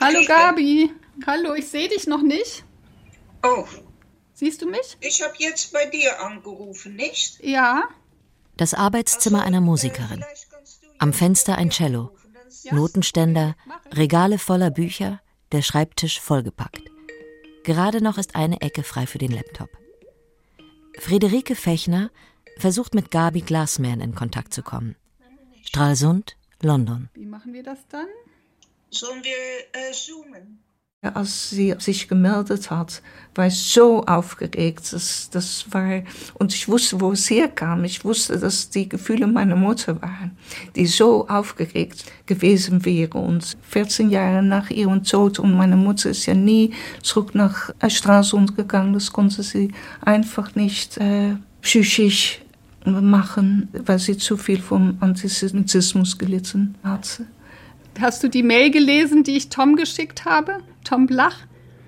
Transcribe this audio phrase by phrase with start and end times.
[0.00, 0.90] Hallo Gabi.
[1.26, 2.64] Hallo, ich sehe dich noch nicht.
[3.42, 3.64] Oh.
[4.34, 4.96] Siehst du mich?
[5.00, 7.42] Ich habe jetzt bei dir angerufen, nicht?
[7.42, 7.88] Ja.
[8.56, 10.24] Das Arbeitszimmer einer Musikerin.
[10.98, 12.16] Am Fenster ein Cello.
[12.70, 13.56] Notenständer,
[13.92, 15.20] Regale voller Bücher,
[15.52, 16.82] der Schreibtisch vollgepackt.
[17.64, 19.70] Gerade noch ist eine Ecke frei für den Laptop.
[20.98, 22.10] Friederike Fechner
[22.58, 24.96] versucht mit Gabi Glassman in Kontakt zu kommen.
[25.64, 27.08] Stralsund, London.
[27.14, 28.06] Wie machen wir das dann?
[28.90, 29.32] Sollen wir
[29.72, 30.58] äh, zoomen?
[31.00, 33.02] Als sie sich gemeldet hat,
[33.36, 34.92] war ich so aufgeregt.
[34.92, 36.02] Das, das war,
[36.34, 37.84] und ich wusste, wo es herkam.
[37.84, 40.36] Ich wusste, dass die Gefühle meiner Mutter waren,
[40.74, 43.16] die so aufgeregt gewesen wäre.
[43.16, 48.56] Und 14 Jahre nach ihrem Tod, und meine Mutter ist ja nie zurück nach Stralsund
[48.56, 49.70] gegangen, das konnte sie
[50.00, 52.40] einfach nicht äh, psychisch
[52.84, 57.26] machen, weil sie zu viel vom Antisemitismus gelitten hatte.
[58.00, 60.58] Hast du die Mail gelesen, die ich Tom geschickt habe?
[60.84, 61.36] Tom Blach?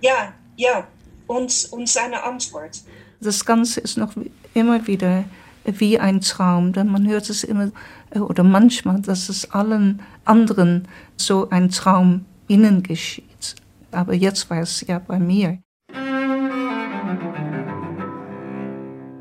[0.01, 0.87] Ja, ja.
[1.29, 2.81] Und, und seine Antwort.
[3.21, 4.15] Das Ganze ist noch
[4.55, 5.25] immer wieder
[5.65, 7.71] wie ein Traum, denn man hört es immer
[8.15, 13.55] oder manchmal, dass es allen anderen so ein Traum innen geschieht.
[13.93, 15.59] Aber jetzt war es ja bei mir.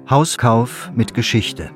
[0.10, 1.70] Hauskauf mit Geschichte.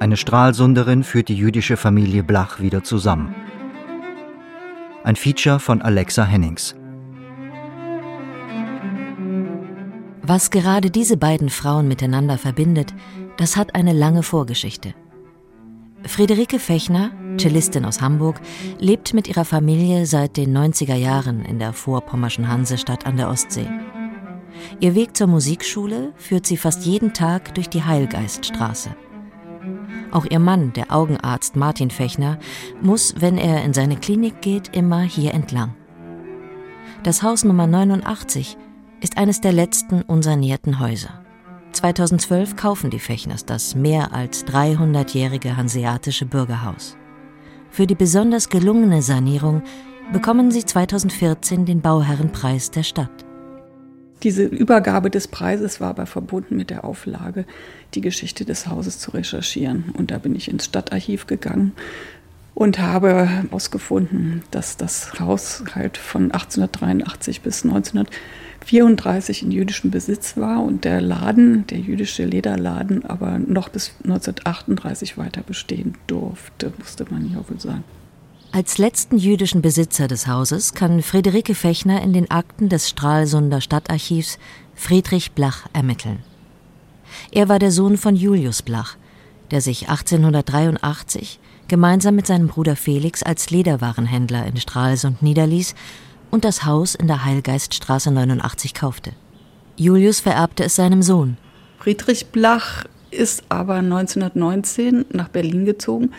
[0.00, 3.34] Eine Stralsunderin führt die jüdische Familie Blach wieder zusammen.
[5.04, 6.74] Ein Feature von Alexa Hennings.
[10.22, 12.92] Was gerade diese beiden Frauen miteinander verbindet,
[13.36, 14.94] das hat eine lange Vorgeschichte.
[16.04, 18.40] Friederike Fechner, Cellistin aus Hamburg,
[18.78, 23.68] lebt mit ihrer Familie seit den 90er Jahren in der vorpommerschen Hansestadt an der Ostsee.
[24.80, 28.90] Ihr Weg zur Musikschule führt sie fast jeden Tag durch die Heilgeiststraße.
[30.10, 32.38] Auch ihr Mann, der Augenarzt Martin Fechner,
[32.80, 35.74] muss, wenn er in seine Klinik geht, immer hier entlang.
[37.02, 38.56] Das Haus Nummer 89
[39.00, 41.22] ist eines der letzten unsanierten Häuser.
[41.72, 46.96] 2012 kaufen die Fechners das mehr als 300-jährige hanseatische Bürgerhaus.
[47.70, 49.62] Für die besonders gelungene Sanierung
[50.12, 53.27] bekommen sie 2014 den Bauherrenpreis der Stadt.
[54.22, 57.44] Diese Übergabe des Preises war aber verbunden mit der Auflage,
[57.94, 59.84] die Geschichte des Hauses zu recherchieren.
[59.96, 61.72] Und da bin ich ins Stadtarchiv gegangen
[62.58, 70.64] und habe herausgefunden, dass das Haus halt von 1883 bis 1934 in jüdischem Besitz war
[70.64, 77.30] und der Laden, der jüdische Lederladen, aber noch bis 1938 weiter bestehen durfte, musste man
[77.30, 77.84] ja wohl sagen.
[78.50, 84.38] Als letzten jüdischen Besitzer des Hauses kann Friederike Fechner in den Akten des Stralsunder Stadtarchivs
[84.74, 86.20] Friedrich Blach ermitteln.
[87.30, 88.96] Er war der Sohn von Julius Blach,
[89.50, 95.74] der sich 1883 gemeinsam mit seinem Bruder Felix als Lederwarenhändler in Stralsund niederließ
[96.30, 99.12] und das Haus in der Heilgeiststraße 89 kaufte.
[99.76, 101.36] Julius vererbte es seinem Sohn.
[101.78, 106.12] Friedrich Blach ist aber 1919 nach Berlin gezogen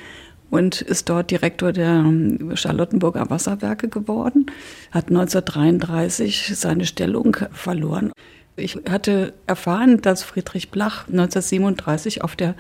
[0.50, 4.48] und ist dort Direktor der ähm, Charlottenburger Wasserwerke geworden,
[4.92, 8.12] hat 1933 seine Stellung verloren.
[8.56, 12.56] Ich hatte erfahren, dass Friedrich Blach 1937 auf der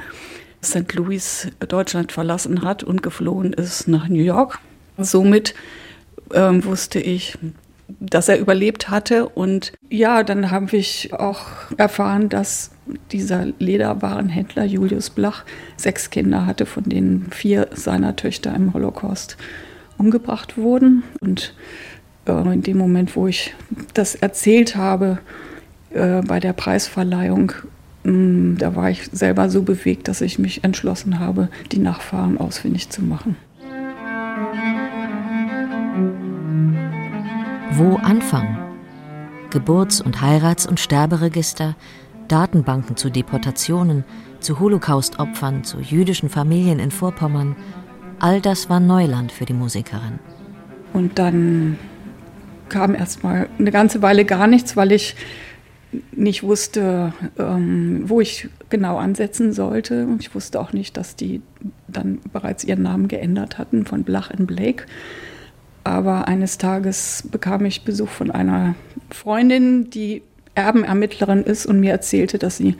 [0.64, 0.94] St.
[0.94, 4.60] Louis Deutschland verlassen hat und geflohen ist nach New York.
[4.98, 5.56] Somit
[6.34, 7.38] ähm, wusste ich,
[8.00, 9.28] dass er überlebt hatte.
[9.28, 12.72] Und ja, dann habe ich auch erfahren, dass
[13.12, 15.44] dieser Lederwarenhändler Julius Blach
[15.78, 19.38] sechs Kinder hatte, von denen vier seiner Töchter im Holocaust
[19.98, 21.04] umgebracht wurden.
[21.20, 21.54] Und
[22.26, 23.54] äh, in dem Moment, wo ich
[23.94, 25.20] das erzählt habe
[25.92, 27.52] äh, bei der Preisverleihung,
[28.04, 32.38] mh, mm, da war ich selber so bewegt, dass ich mich entschlossen habe, die Nachfahren
[32.38, 33.36] ausfindig zu machen.
[37.72, 38.58] Wo anfangen?
[39.52, 41.76] Geburts- und Heirats- und Sterberegister,
[42.30, 44.06] Datenbanken zu Deportationen,
[44.40, 47.56] zu Holocaust-Opfern, zu jüdischen Familien in Vorpommern.
[48.20, 50.20] All das war Neuland für die Musikerin.
[50.94, 51.78] Und dann
[52.70, 55.16] kam erst mal eine ganze Weile gar nichts, weil ich
[56.12, 60.08] nicht wusste, ähm, wo ich genau ansetzen sollte.
[60.20, 61.42] Ich wusste auch nicht, dass die
[61.88, 64.86] dann bereits ihren Namen geändert hatten von Blach in Blake.
[65.84, 68.76] Aber eines Tages bekam ich Besuch von einer
[69.10, 70.22] Freundin, die
[70.60, 72.76] Erbenermittlerin ist und mir erzählte, dass sie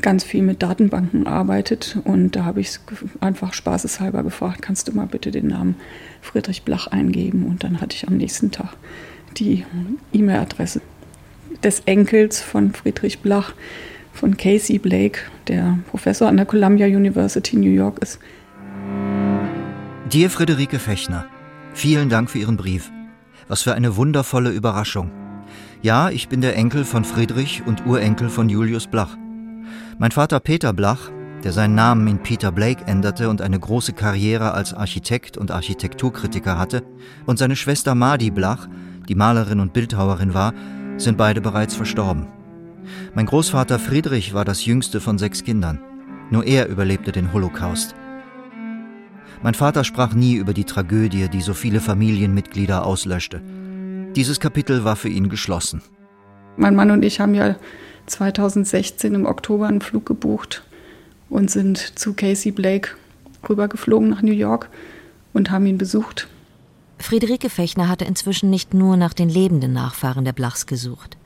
[0.00, 1.98] ganz viel mit Datenbanken arbeitet.
[2.04, 2.78] Und da habe ich
[3.20, 5.76] einfach spaßeshalber gefragt, kannst du mal bitte den Namen
[6.20, 7.46] Friedrich Blach eingeben?
[7.46, 8.74] Und dann hatte ich am nächsten Tag
[9.38, 9.64] die
[10.12, 10.80] E-Mail-Adresse
[11.62, 13.54] des Enkels von Friedrich Blach,
[14.12, 18.18] von Casey Blake, der Professor an der Columbia University New York ist.
[20.10, 21.26] Dir, Friederike Fechner,
[21.72, 22.90] vielen Dank für Ihren Brief.
[23.48, 25.21] Was für eine wundervolle Überraschung.
[25.82, 29.16] Ja, ich bin der Enkel von Friedrich und Urenkel von Julius Blach.
[29.98, 31.10] Mein Vater Peter Blach,
[31.42, 36.56] der seinen Namen in Peter Blake änderte und eine große Karriere als Architekt und Architekturkritiker
[36.56, 36.84] hatte,
[37.26, 38.68] und seine Schwester Madi Blach,
[39.08, 40.54] die Malerin und Bildhauerin war,
[40.98, 42.28] sind beide bereits verstorben.
[43.16, 45.80] Mein Großvater Friedrich war das jüngste von sechs Kindern.
[46.30, 47.96] Nur er überlebte den Holocaust.
[49.42, 53.42] Mein Vater sprach nie über die Tragödie, die so viele Familienmitglieder auslöschte.
[54.16, 55.82] Dieses Kapitel war für ihn geschlossen.
[56.56, 57.56] Mein Mann und ich haben ja
[58.06, 60.62] 2016 im Oktober einen Flug gebucht
[61.30, 62.90] und sind zu Casey Blake
[63.48, 64.68] rübergeflogen nach New York
[65.32, 66.28] und haben ihn besucht.
[66.98, 71.16] Friederike Fechner hatte inzwischen nicht nur nach den lebenden Nachfahren der Blachs gesucht.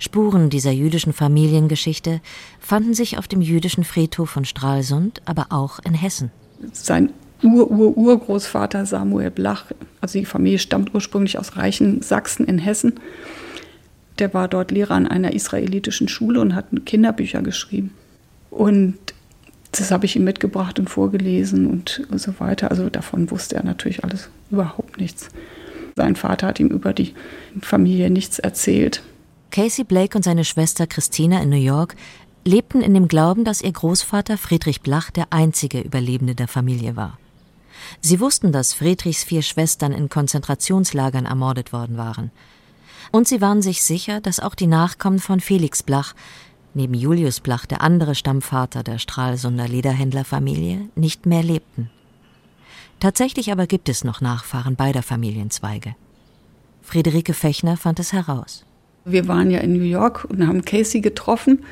[0.00, 2.20] Spuren dieser jüdischen Familiengeschichte
[2.58, 6.30] fanden sich auf dem jüdischen Friedhof von Stralsund, aber auch in Hessen.
[6.72, 7.12] Sein
[7.42, 9.66] Ur-Ur-Urgroßvater Samuel Blach,
[10.00, 12.94] also die Familie stammt ursprünglich aus Reichen Sachsen in Hessen.
[14.18, 17.92] Der war dort Lehrer an einer israelitischen Schule und hat Kinderbücher geschrieben.
[18.50, 18.98] Und
[19.72, 22.70] das habe ich ihm mitgebracht und vorgelesen und so weiter.
[22.70, 25.28] Also davon wusste er natürlich alles überhaupt nichts.
[25.94, 27.14] Sein Vater hat ihm über die
[27.60, 29.02] Familie nichts erzählt.
[29.50, 31.96] Casey Blake und seine Schwester Christina in New York
[32.44, 37.18] lebten in dem Glauben, dass ihr Großvater Friedrich Blach der einzige Überlebende der Familie war.
[38.00, 42.30] Sie wussten, dass Friedrichs vier Schwestern in Konzentrationslagern ermordet worden waren.
[43.10, 46.14] Und sie waren sich sicher, dass auch die Nachkommen von Felix Blach,
[46.74, 51.90] neben Julius Blach der andere Stammvater der Stralsunder Lederhändlerfamilie, nicht mehr lebten.
[53.00, 55.94] Tatsächlich aber gibt es noch Nachfahren beider Familienzweige.
[56.82, 58.64] Friederike Fechner fand es heraus.
[59.04, 61.64] Wir waren ja in New York und haben Casey getroffen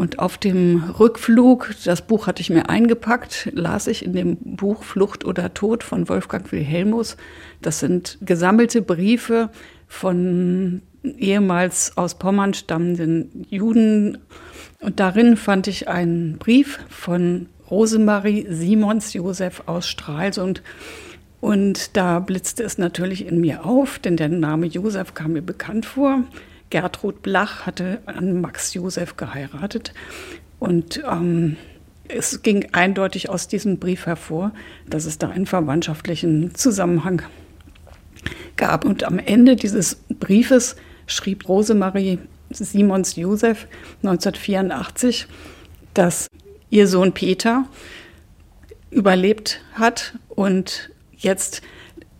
[0.00, 4.82] und auf dem Rückflug, das Buch hatte ich mir eingepackt, las ich in dem Buch
[4.82, 7.18] Flucht oder Tod von Wolfgang Wilhelmus.
[7.60, 9.50] Das sind gesammelte Briefe
[9.88, 14.16] von ehemals aus Pommern stammenden Juden.
[14.80, 20.62] Und darin fand ich einen Brief von Rosemarie Simons Josef aus Stralsund.
[21.42, 25.84] Und da blitzte es natürlich in mir auf, denn der Name Josef kam mir bekannt
[25.84, 26.24] vor.
[26.70, 29.92] Gertrud Blach hatte an Max Josef geheiratet.
[30.58, 31.56] Und ähm,
[32.08, 34.52] es ging eindeutig aus diesem Brief hervor,
[34.88, 37.22] dass es da einen verwandtschaftlichen Zusammenhang
[38.56, 38.84] gab.
[38.84, 40.76] Und am Ende dieses Briefes
[41.06, 42.18] schrieb Rosemarie
[42.50, 43.66] Simons Josef
[44.02, 45.26] 1984,
[45.94, 46.28] dass
[46.68, 47.66] ihr Sohn Peter
[48.90, 51.62] überlebt hat und jetzt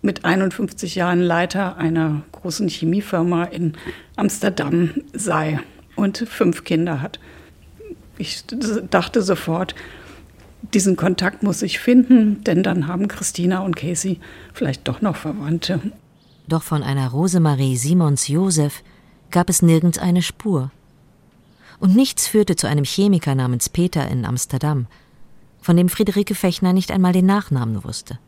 [0.03, 3.75] mit 51 Jahren Leiter einer großen Chemiefirma in
[4.17, 5.61] Amsterdam sei
[5.97, 7.21] und fünf Kinder hat.
[8.19, 8.45] Ich
[8.91, 9.75] dachte sofort,
[10.75, 14.21] diesen Kontakt muss ich finden, denn dann haben Christina und Casey
[14.53, 15.81] vielleicht doch noch Verwandte.
[16.49, 18.83] Doch von einer Rosemarie Simons Josef
[19.31, 20.71] gab es nirgends eine Spur.
[21.79, 24.87] Und nichts führte zu einem Chemiker namens Peter in Amsterdam,
[25.63, 28.19] von dem Friederike Fechner nicht einmal den Nachnamen wusste.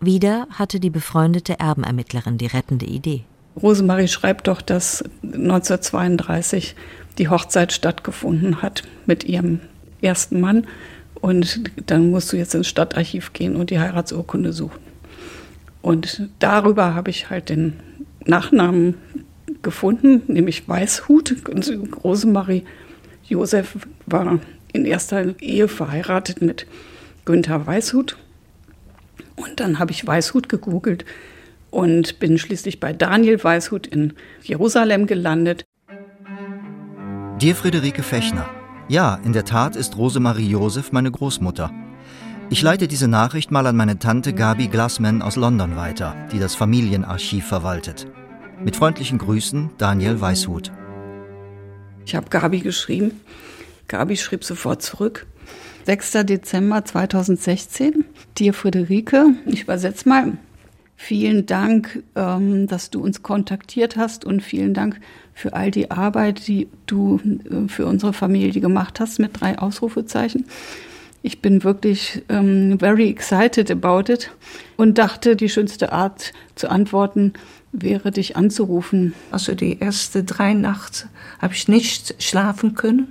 [0.00, 3.24] Wieder hatte die befreundete Erbenermittlerin die rettende Idee.
[3.60, 6.76] Rosemarie schreibt doch, dass 1932
[7.18, 9.60] die Hochzeit stattgefunden hat mit ihrem
[10.00, 10.66] ersten Mann.
[11.14, 14.78] Und dann musst du jetzt ins Stadtarchiv gehen und die Heiratsurkunde suchen.
[15.82, 17.74] Und darüber habe ich halt den
[18.24, 18.94] Nachnamen
[19.62, 21.48] gefunden, nämlich Weißhut.
[21.48, 21.68] Und
[22.04, 22.64] Rosemarie
[23.24, 24.38] Josef war
[24.72, 26.66] in erster Ehe verheiratet mit
[27.24, 28.16] Günther Weißhut.
[29.36, 31.04] Und dann habe ich Weißhut gegoogelt
[31.70, 35.64] und bin schließlich bei Daniel Weißhut in Jerusalem gelandet.
[37.40, 38.48] Dir Friederike Fechner.
[38.88, 41.70] Ja, in der Tat ist Rosemarie Josef meine Großmutter.
[42.50, 46.54] Ich leite diese Nachricht mal an meine Tante Gabi Glassman aus London weiter, die das
[46.54, 48.06] Familienarchiv verwaltet.
[48.64, 50.72] Mit freundlichen Grüßen, Daniel Weißhut.
[52.06, 53.20] Ich habe Gabi geschrieben.
[53.86, 55.26] Gabi schrieb sofort zurück.
[55.88, 56.26] 6.
[56.26, 58.04] Dezember 2016.
[58.36, 60.36] Dir Friederike, ich übersetze mal.
[60.96, 65.00] Vielen Dank, ähm, dass du uns kontaktiert hast und vielen Dank
[65.32, 70.44] für all die Arbeit, die du äh, für unsere Familie gemacht hast mit drei Ausrufezeichen.
[71.22, 74.30] Ich bin wirklich ähm, very excited about it
[74.76, 77.32] und dachte, die schönste Art zu antworten
[77.72, 79.14] wäre, dich anzurufen.
[79.30, 81.08] Also die erste drei Nacht
[81.40, 83.08] habe ich nicht schlafen können.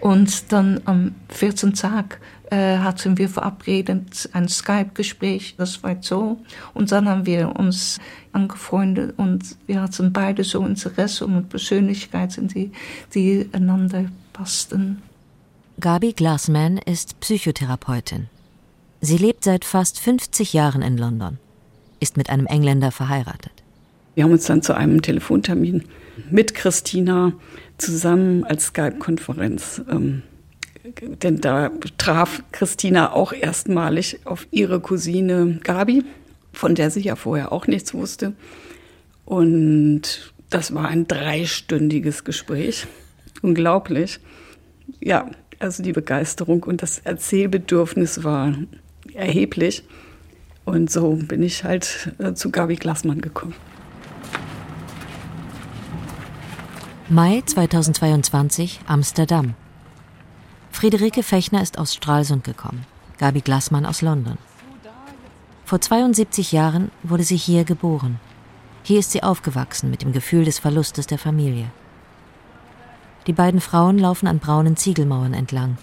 [0.00, 1.74] Und dann am 14.
[1.74, 2.20] Tag
[2.50, 6.38] äh, hatten wir verabredet ein Skype-Gespräch, das war so.
[6.74, 7.98] Und dann haben wir uns
[8.32, 12.70] angefreundet und wir hatten beide so Interesse und Persönlichkeiten, die,
[13.14, 15.02] die einander passten.
[15.80, 18.28] Gabi Glassman ist Psychotherapeutin.
[19.00, 21.38] Sie lebt seit fast 50 Jahren in London,
[22.00, 23.52] ist mit einem Engländer verheiratet.
[24.14, 25.84] Wir haben uns dann zu einem Telefontermin
[26.30, 27.32] mit Christina
[27.78, 30.22] zusammen als Skype-Konferenz ähm,
[31.22, 36.04] denn da traf Christina auch erstmalig auf ihre Cousine Gabi,
[36.52, 38.34] von der sie ja vorher auch nichts wusste.
[39.24, 42.86] Und das war ein dreistündiges Gespräch.
[43.40, 44.20] Unglaublich.
[45.00, 48.54] Ja, also die Begeisterung und das Erzählbedürfnis war
[49.14, 49.84] erheblich.
[50.66, 53.54] Und so bin ich halt äh, zu Gabi Glassmann gekommen.
[57.10, 59.52] Mai 2022, Amsterdam.
[60.70, 62.86] Friederike Fechner ist aus Stralsund gekommen,
[63.18, 64.38] Gabi Glassmann aus London.
[65.66, 68.20] Vor 72 Jahren wurde sie hier geboren.
[68.84, 71.66] Hier ist sie aufgewachsen mit dem Gefühl des Verlustes der Familie.
[73.26, 75.76] Die beiden Frauen laufen an braunen Ziegelmauern entlang.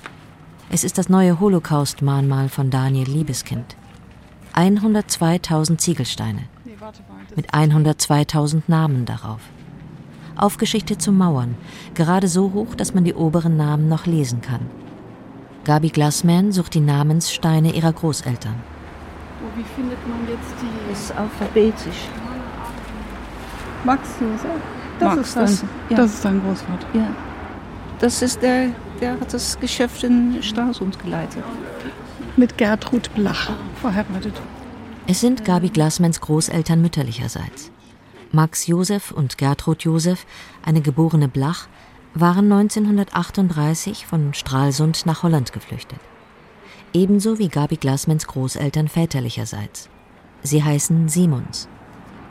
[0.72, 3.76] Es ist das neue Holocaust-Mahnmal von Daniel Liebeskind.
[4.56, 6.50] 102.000 Ziegelsteine
[7.36, 9.40] mit 102.000 Namen darauf.
[10.42, 11.56] Aufgeschichtet zu Mauern,
[11.94, 14.62] gerade so hoch, dass man die oberen Namen noch lesen kann.
[15.66, 18.56] Gabi Glassman sucht die Namenssteine ihrer Großeltern.
[19.44, 20.90] Oh, wie findet man jetzt die?
[20.92, 22.08] Das ist alphabetisch.
[23.84, 24.62] Max Josef?
[25.00, 25.98] Das, Max, ist dein, das- ja.
[25.98, 26.88] das ist dein Großvater.
[26.94, 27.08] Ja.
[28.00, 28.68] Das ist der,
[29.00, 31.44] der hat das Geschäft in Stralsund geleitet.
[32.38, 34.34] Mit Gertrud Blach verheiratet.
[35.08, 37.71] Es sind Gabi Glassmans Großeltern mütterlicherseits.
[38.32, 40.26] Max Josef und Gertrud Josef,
[40.66, 41.68] eine geborene Blach,
[42.14, 46.00] waren 1938 von Stralsund nach Holland geflüchtet.
[46.94, 49.90] Ebenso wie Gabi Glassmans Großeltern väterlicherseits.
[50.44, 51.68] Sie heißen Simons.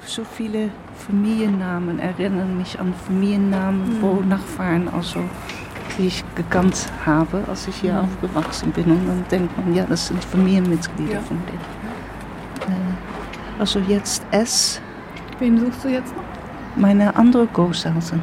[0.06, 0.70] So viele
[1.06, 5.20] Familiennamen erinnern mich an Familiennamen, wo Nachfahren, also
[5.98, 8.84] die ich gekannt habe, als ich hier aufgewachsen bin.
[8.90, 11.20] Und dann denkt man, ja, das sind Familienmitglieder Ja.
[11.20, 12.74] von denen.
[12.74, 14.80] Äh, also jetzt S,
[15.40, 16.22] Wen suchst du jetzt noch?
[16.76, 18.22] meine andere Großeltern.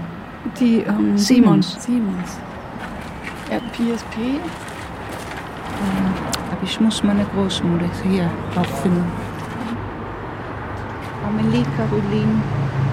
[0.59, 1.77] Die ähm, Simons.
[1.83, 2.37] Simons.
[3.51, 4.39] Ja, PSP.
[6.51, 9.05] Aber ich muss meine Großmutter hier auffinden.
[11.27, 12.41] Amelie Caroline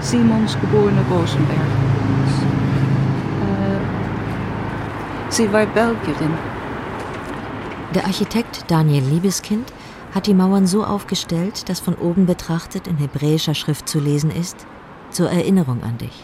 [0.01, 1.59] Simons, geborene Rosenberg.
[3.41, 3.79] Äh,
[5.29, 6.33] sie war Belgierin.
[7.93, 9.71] Der Architekt Daniel Liebeskind
[10.15, 14.65] hat die Mauern so aufgestellt, dass von oben betrachtet in hebräischer Schrift zu lesen ist:
[15.11, 16.23] Zur Erinnerung an dich.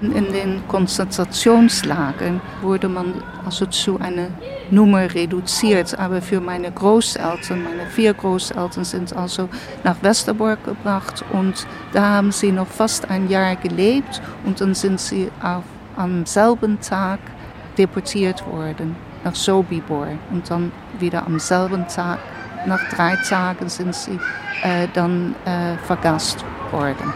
[0.00, 4.28] In den Konzentrationslagern wurde man also zu einer
[4.70, 5.98] Nummer reduziert.
[5.98, 9.48] Aber für meine Großeltern, meine vier Großeltern, sind also
[9.82, 15.00] nach Westerbork gebracht und da haben sie noch fast ein Jahr gelebt und dann sind
[15.00, 15.64] sie auf,
[15.96, 17.18] am selben Tag
[17.76, 18.94] deportiert worden
[19.24, 20.70] nach Sobibor und dann
[21.00, 22.20] wieder am selben Tag,
[22.68, 24.18] nach drei Tagen sind sie
[24.62, 27.12] äh, dann äh, vergast worden.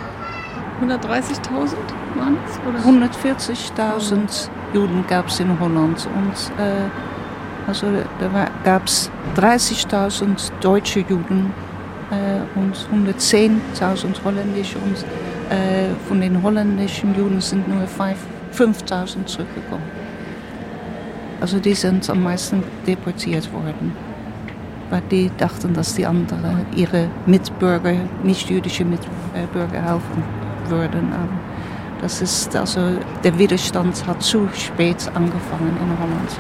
[0.81, 1.77] 130.000
[2.17, 2.59] waren es?
[2.67, 3.07] Oder?
[3.07, 6.89] 140.000 Juden gab es in Holland und äh,
[7.67, 7.87] also
[8.19, 11.53] da gab es 30.000 deutsche Juden
[12.11, 14.97] äh, und 110.000 holländische und
[15.51, 19.85] äh, von den holländischen Juden sind nur 5.000 zurückgekommen.
[21.41, 23.95] Also die sind am meisten deportiert worden,
[24.93, 30.23] weil die dachten, dass die anderen ihre Mitbürger, nicht-jüdische Mitbürger helfen
[30.69, 31.13] würden.
[31.15, 36.31] Aber das ist also, der Widerstand hat zu spät angefangen in Holland.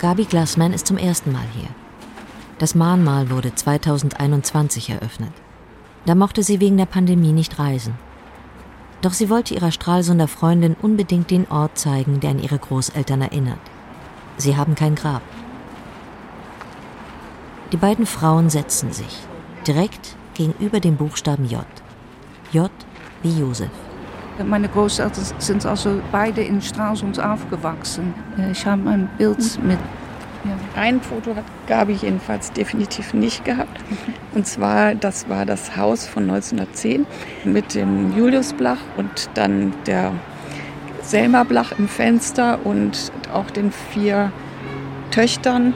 [0.00, 1.68] Gabi Glassman ist zum ersten Mal hier.
[2.58, 5.32] Das Mahnmal wurde 2021 eröffnet.
[6.06, 7.94] Da mochte sie wegen der Pandemie nicht reisen.
[9.00, 13.60] Doch sie wollte ihrer Stralsunder Freundin unbedingt den Ort zeigen, der an ihre Großeltern erinnert.
[14.38, 15.22] Sie haben kein Grab.
[17.72, 19.18] Die beiden Frauen setzen sich,
[19.66, 21.64] direkt gegenüber dem Buchstaben J.
[22.52, 22.70] J
[23.22, 23.70] wie Josef.
[24.44, 28.14] Meine Großeltern sind also beide in Stralsund aufgewachsen.
[28.50, 29.78] Ich habe ein Bild mit
[30.76, 33.80] Ein Foto hat Gabi jedenfalls definitiv nicht gehabt.
[34.34, 37.06] Und zwar, das war das Haus von 1910
[37.44, 40.12] mit dem Julius Blach und dann der
[41.02, 44.32] Selma Blach im Fenster und auch den vier
[45.10, 45.74] Töchtern,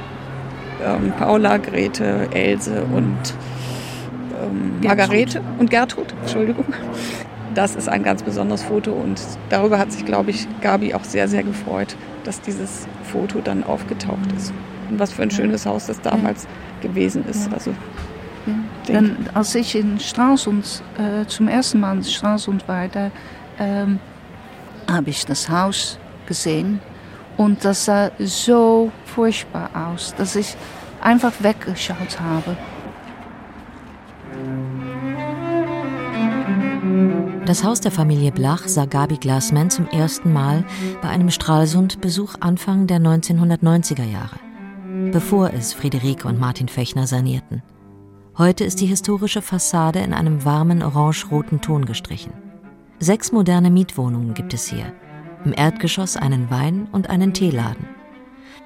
[0.85, 3.17] ähm, Paula, Grete, Else und
[4.43, 6.67] ähm, Margarete und Gertrud, Entschuldigung.
[7.55, 11.29] Das ist ein ganz besonderes Foto und darüber hat sich, glaube ich, Gabi auch sehr,
[11.29, 14.53] sehr gefreut, dass dieses Foto dann aufgetaucht ist.
[14.91, 16.47] Und was für ein schönes Haus das damals
[16.81, 17.53] gewesen ist.
[17.53, 17.75] Also,
[18.87, 23.11] Denn als ich in Stralsund äh, zum ersten Mal in Stralsund war, da
[23.59, 23.99] ähm,
[24.91, 26.81] habe ich das Haus gesehen
[27.37, 30.55] und das sah so furchtbar aus, dass ich
[31.01, 32.57] einfach weggeschaut habe.
[37.45, 40.65] Das Haus der Familie Blach sah Gabi Glassman zum ersten Mal
[41.03, 44.37] bei einem Stralsund-Besuch Anfang der 1990er Jahre,
[45.11, 47.65] bevor es Friederike und Martin Fechner sanierten.
[48.37, 52.35] Heute ist die historische Fassade in einem warmen orange-roten Ton gestrichen.
[53.01, 54.93] Sechs moderne Mietwohnungen gibt es hier.
[55.45, 57.98] Im Erdgeschoss einen Wein- und einen Teeladen.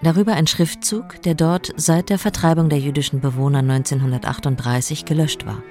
[0.03, 5.63] Darüber ein Schriftzug, der dort seit der Vertreibung der jüdischen Bewohner 1938 gelöscht war.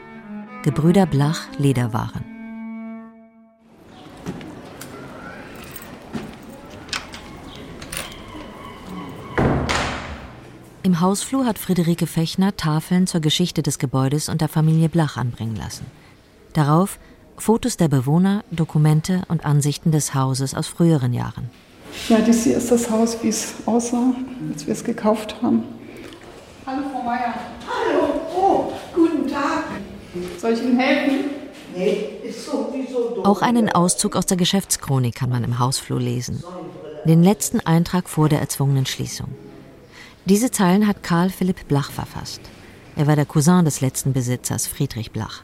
[0.63, 2.23] Gebrüder Blach Lederwaren.
[10.83, 15.57] Im Hausflur hat Friederike Fechner Tafeln zur Geschichte des Gebäudes und der Familie Blach anbringen
[15.57, 15.85] lassen.
[16.53, 16.99] Darauf
[17.37, 21.49] Fotos der Bewohner, Dokumente und Ansichten des Hauses aus früheren Jahren.
[22.09, 24.13] Ja, das hier ist das Haus, wie es aussah,
[24.51, 25.63] als wir es gekauft haben.
[26.65, 27.33] Hallo, Frau Meier.
[27.67, 29.65] Hallo, oh, guten Tag.
[30.39, 31.31] Soll ich Ihnen helfen?
[31.75, 33.25] Nee, ist sowieso doof.
[33.25, 36.43] Auch einen Auszug aus der Geschäftschronik kann man im Hausflur lesen.
[37.05, 39.27] Den letzten Eintrag vor der erzwungenen Schließung.
[40.25, 42.41] Diese Zeilen hat Karl Philipp Blach verfasst.
[42.95, 45.43] Er war der Cousin des letzten Besitzers, Friedrich Blach.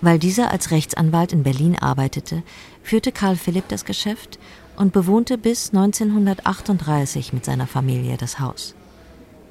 [0.00, 2.42] Weil dieser als Rechtsanwalt in Berlin arbeitete,
[2.82, 4.38] führte Karl Philipp das Geschäft
[4.78, 8.74] und bewohnte bis 1938 mit seiner Familie das Haus.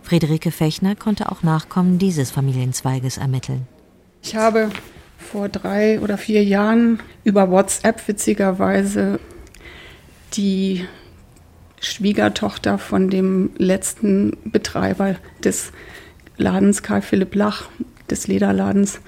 [0.02, 3.68] Friederike Fechner konnte auch Nachkommen dieses Familienzweiges ermitteln.
[4.24, 4.70] Ich habe
[5.18, 9.20] vor drei oder vier Jahren über WhatsApp witzigerweise
[10.34, 10.86] die
[11.80, 15.72] Schwiegertochter von dem letzten Betreiber des
[16.38, 17.70] Ladens, Karl Philipp Lach,
[18.10, 19.02] des Lederladens,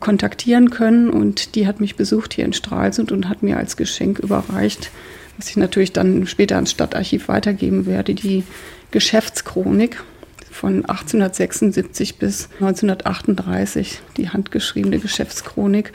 [0.00, 1.10] kontaktieren können.
[1.10, 4.90] Und die hat mich besucht hier in Stralsund und hat mir als Geschenk überreicht,
[5.36, 8.44] was ich natürlich dann später ans Stadtarchiv weitergeben werde, die
[8.90, 10.02] Geschäftschronik
[10.50, 15.92] von 1876 bis 1938, die handgeschriebene Geschäftschronik,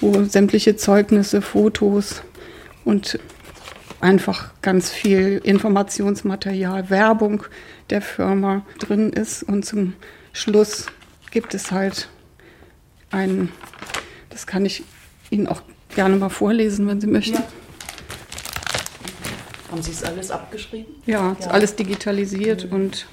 [0.00, 2.22] wo sämtliche Zeugnisse, Fotos
[2.84, 3.18] und
[4.00, 7.44] einfach ganz viel Informationsmaterial, Werbung
[7.88, 9.42] der Firma drin ist.
[9.44, 9.94] Und zum
[10.32, 10.86] Schluss
[11.30, 12.08] gibt es halt
[13.10, 13.48] ein,
[14.28, 14.82] das kann ich
[15.30, 15.62] Ihnen auch
[15.94, 17.36] gerne mal vorlesen, wenn Sie möchten.
[17.36, 17.48] Ja.
[19.72, 20.94] Haben Sie es alles abgeschrieben?
[21.06, 21.46] Ja, ja.
[21.46, 22.72] alles digitalisiert mhm.
[22.72, 23.06] und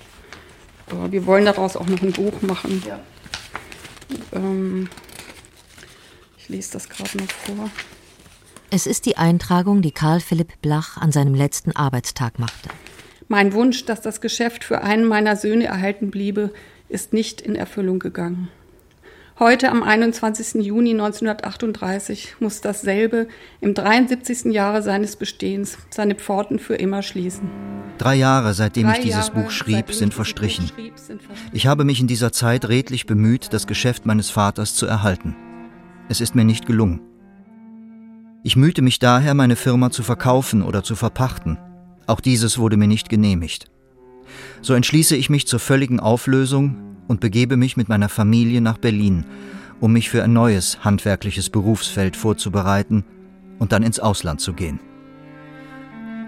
[0.87, 2.83] äh, wir wollen daraus auch noch ein Buch machen.
[2.85, 2.99] Ja.
[4.33, 4.89] Ähm,
[6.37, 7.71] ich lese das gerade noch vor.
[8.71, 12.69] Es ist die Eintragung, die Karl Philipp Blach an seinem letzten Arbeitstag machte.
[13.29, 16.51] Mein Wunsch, dass das Geschäft für einen meiner Söhne erhalten bliebe,
[16.89, 18.49] ist nicht in Erfüllung gegangen.
[19.39, 20.65] Heute, am 21.
[20.65, 23.29] Juni 1938, muss dasselbe
[23.61, 24.51] im 73.
[24.51, 27.49] Jahre seines Bestehens seine Pforten für immer schließen.
[27.97, 30.67] Drei Jahre, seitdem Drei ich dieses Jahre, Buch schrieb, sind verstrichen.
[30.67, 31.55] Schrieb, sind verstrichen.
[31.55, 35.37] Ich habe mich in dieser Zeit redlich bemüht, das Geschäft meines Vaters zu erhalten.
[36.09, 36.99] Es ist mir nicht gelungen.
[38.43, 41.57] Ich mühte mich daher, meine Firma zu verkaufen oder zu verpachten.
[42.07, 43.71] Auch dieses wurde mir nicht genehmigt.
[44.61, 49.25] So entschließe ich mich zur völligen Auflösung und begebe mich mit meiner Familie nach Berlin,
[49.81, 53.03] um mich für ein neues handwerkliches Berufsfeld vorzubereiten
[53.57, 54.79] und dann ins Ausland zu gehen.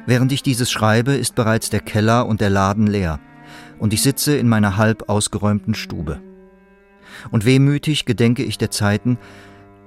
[0.08, 3.20] Während ich dieses schreibe, ist bereits der Keller und der Laden leer,
[3.78, 6.20] und ich sitze in meiner halb ausgeräumten Stube.
[7.30, 9.20] Und wehmütig gedenke ich der Zeiten,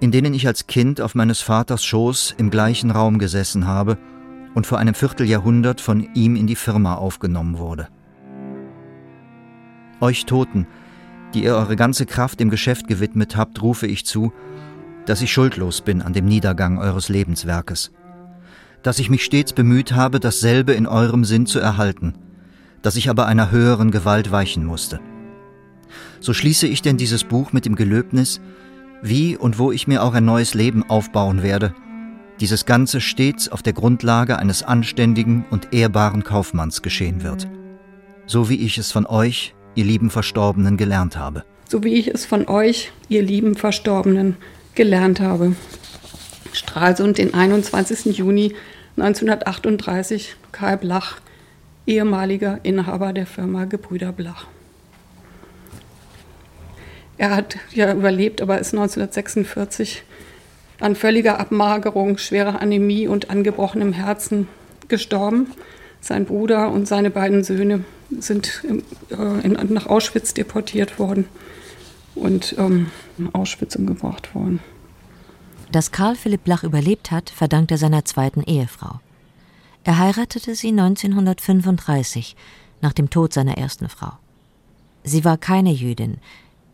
[0.01, 3.99] in denen ich als Kind auf meines Vaters Schoß im gleichen Raum gesessen habe
[4.55, 7.89] und vor einem Vierteljahrhundert von ihm in die Firma aufgenommen wurde.
[10.01, 10.67] Euch Toten,
[11.35, 14.33] die ihr eure ganze Kraft dem Geschäft gewidmet habt, rufe ich zu,
[15.07, 17.90] dass ich schuldlos bin an dem Niedergang eures Lebenswerkes,
[18.83, 22.14] dass ich mich stets bemüht habe, dasselbe in eurem Sinn zu erhalten,
[22.83, 25.01] dass ich aber einer höheren Gewalt weichen musste.
[26.20, 28.40] So schließe ich denn dieses Buch mit dem Gelöbnis,
[29.03, 31.75] wie und wo ich mir auch ein neues Leben aufbauen werde.
[32.40, 37.49] Dieses Ganze stets auf der Grundlage eines anständigen und ehrbaren Kaufmanns geschehen wird.
[38.27, 41.45] So wie ich es von euch, ihr lieben Verstorbenen, gelernt habe.
[41.69, 44.37] So wie ich es von euch, ihr lieben Verstorbenen,
[44.75, 45.57] gelernt habe.
[46.53, 48.17] Stralsund, den 21.
[48.17, 48.55] Juni
[48.97, 51.17] 1938, Karl Blach,
[51.87, 54.47] ehemaliger Inhaber der Firma Gebrüder Blach.
[57.17, 60.03] Er hat ja überlebt, aber ist 1946
[60.81, 64.49] an völliger Abmagerung, schwerer Anämie und angebrochenem Herzen
[64.89, 65.49] gestorben.
[66.05, 67.83] Sein Bruder und seine beiden Söhne
[68.19, 68.62] sind
[69.11, 71.25] äh, in, nach Auschwitz deportiert worden
[72.14, 74.61] und ähm, in Auschwitz umgebracht worden.
[75.73, 79.01] Dass Karl Philipp Blach überlebt hat, verdankt er seiner zweiten Ehefrau.
[79.83, 82.37] Er heiratete sie 1935
[82.83, 84.12] nach dem Tod seiner ersten Frau.
[85.05, 86.19] Sie war keine Jüdin,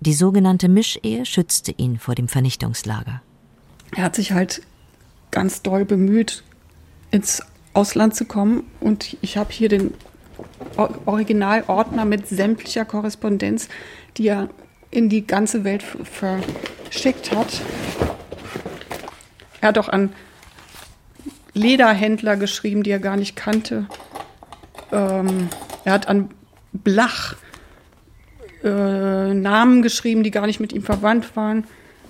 [0.00, 3.22] die sogenannte Mischehe schützte ihn vor dem Vernichtungslager.
[3.94, 4.62] Er hat sich halt
[5.30, 6.42] ganz doll bemüht,
[7.12, 8.64] ins Ausland zu kommen.
[8.80, 9.94] Und ich habe hier den
[11.06, 13.68] Originalordner mit sämtlicher Korrespondenz,
[14.16, 14.48] die er
[14.90, 17.60] in die ganze Welt verschickt hat.
[19.60, 20.12] Er hat auch an
[21.52, 23.86] Lederhändler geschrieben, die er gar nicht kannte.
[24.92, 25.48] Ähm,
[25.84, 26.30] er hat an
[26.72, 27.36] Blach
[28.64, 31.64] äh, Namen geschrieben, die gar nicht mit ihm verwandt waren.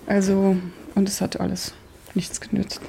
[0.07, 0.57] Also,
[0.95, 1.75] und es hat alles
[2.15, 2.81] nichts genützt.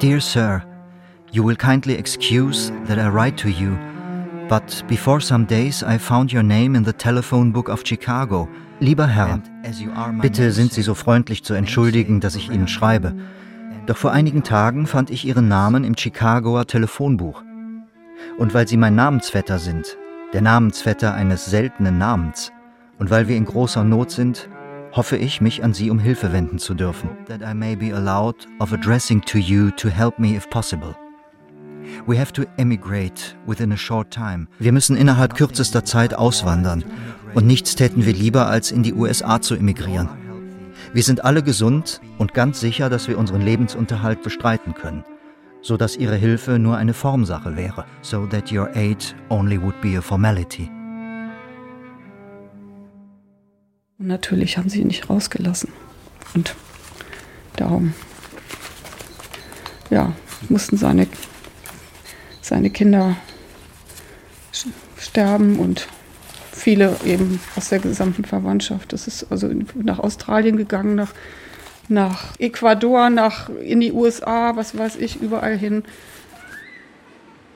[0.00, 0.62] Dear Sir,
[1.32, 3.76] you will kindly excuse that I write to you,
[4.48, 8.48] but before some days I found your name in the telephone book of Chicago.
[8.78, 9.42] Lieber Herr,
[10.22, 13.12] bitte sind Sie so freundlich zu entschuldigen, dass ich Ihnen schreibe.
[13.86, 17.42] Doch vor einigen Tagen fand ich Ihren Namen im Chicagoer Telefonbuch.
[18.38, 19.96] Und weil Sie mein Namensvetter sind,
[20.32, 22.52] der Namensvetter eines seltenen Namens,
[23.00, 24.48] und weil wir in großer Not sind,
[24.98, 27.10] hoffe ich, mich an Sie um Hilfe wenden zu dürfen.
[27.28, 30.96] That I may be allowed of addressing to you to help me if possible.
[32.04, 34.48] We have to emigrate within a short time.
[34.58, 36.82] Wir müssen innerhalb kürzester Zeit auswandern
[37.34, 40.08] und nichts täten wir lieber, als in die USA zu emigrieren.
[40.92, 45.04] Wir sind alle gesund und ganz sicher, dass wir unseren Lebensunterhalt bestreiten können,
[45.62, 49.96] so dass Ihre Hilfe nur eine Formsache wäre, so that your aid only would be
[49.96, 50.68] a formality.
[53.98, 55.72] Und natürlich haben sie ihn nicht rausgelassen.
[56.34, 56.54] Und
[57.56, 57.94] darum,
[59.90, 60.12] ja,
[60.48, 61.08] mussten seine,
[62.40, 63.16] seine Kinder
[64.98, 65.88] sterben und
[66.52, 68.92] viele eben aus der gesamten Verwandtschaft.
[68.92, 71.12] Das ist also nach Australien gegangen, nach,
[71.88, 75.84] nach Ecuador, nach in die USA, was weiß ich, überall hin.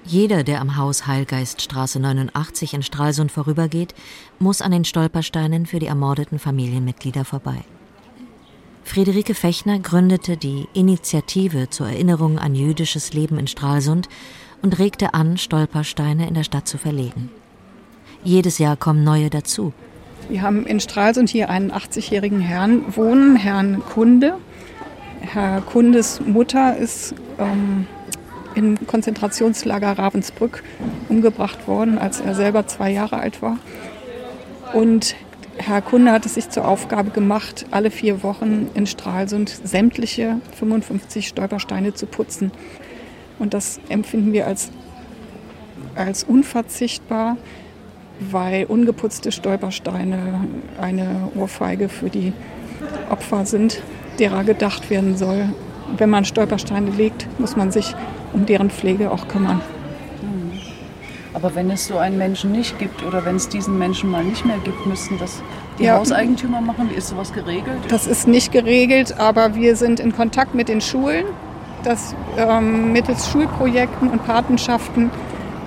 [0.05, 3.95] Jeder, der am Haus Heilgeiststraße 89 in Stralsund vorübergeht,
[4.39, 7.65] muss an den Stolpersteinen für die ermordeten Familienmitglieder vorbei.
[8.85, 14.09] Friederike Fechner gründete die Initiative zur Erinnerung an jüdisches Leben in Stralsund
[14.61, 17.31] und regte an, Stolpersteine in der Stadt zu verlegen.
[18.25, 19.73] Jedes Jahr kommen neue dazu.
[20.29, 24.35] Wir haben in Stralsund hier einen 80-jährigen Herrn wohnen, Herrn Kunde.
[25.21, 27.87] Herr Kundes Mutter ist ähm,
[28.55, 30.63] im Konzentrationslager Ravensbrück
[31.09, 33.59] umgebracht worden, als er selber zwei Jahre alt war.
[34.73, 35.15] Und
[35.59, 41.29] Herr Kunde hat es sich zur Aufgabe gemacht, alle vier Wochen in Stralsund sämtliche 55
[41.29, 42.51] Stolpersteine zu putzen.
[43.39, 44.71] Und das empfinden wir als,
[45.95, 47.37] als unverzichtbar,
[48.19, 50.47] weil ungeputzte Stolpersteine
[50.81, 52.33] eine Ohrfeige für die
[53.11, 53.83] Opfer sind,
[54.19, 55.51] derer gedacht werden soll.
[55.97, 57.95] Wenn man Stolpersteine legt, muss man sich
[58.33, 59.61] um deren Pflege auch kümmern.
[60.23, 60.61] Mhm.
[61.35, 64.45] Aber wenn es so einen Menschen nicht gibt oder wenn es diesen Menschen mal nicht
[64.45, 65.43] mehr gibt, müssten das
[65.79, 66.91] die ja, Hauseigentümer machen?
[66.91, 67.79] Wie ist sowas geregelt?
[67.89, 71.25] Das ist nicht geregelt, aber wir sind in Kontakt mit den Schulen,
[71.83, 75.11] dass ähm, mittels Schulprojekten und Patenschaften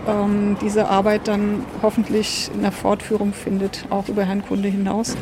[0.07, 5.15] ähm, diese Arbeit dann hoffentlich in der Fortführung findet, auch über Herrn Kunde hinaus.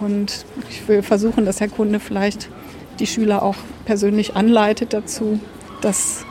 [0.00, 2.50] Und ich will versuchen, dass Herr Kunde vielleicht
[2.98, 5.40] die Schüler auch persönlich anleitet dazu,
[5.80, 6.24] dass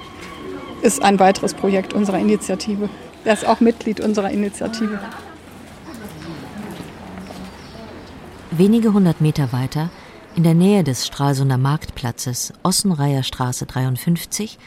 [0.83, 2.89] ist ein weiteres Projekt unserer Initiative.
[3.23, 4.99] Er ist auch Mitglied unserer Initiative.
[8.51, 9.89] Wenige hundert Meter weiter,
[10.35, 14.59] in der Nähe des Stralsunder Marktplatzes, Ossenreiher Straße 53,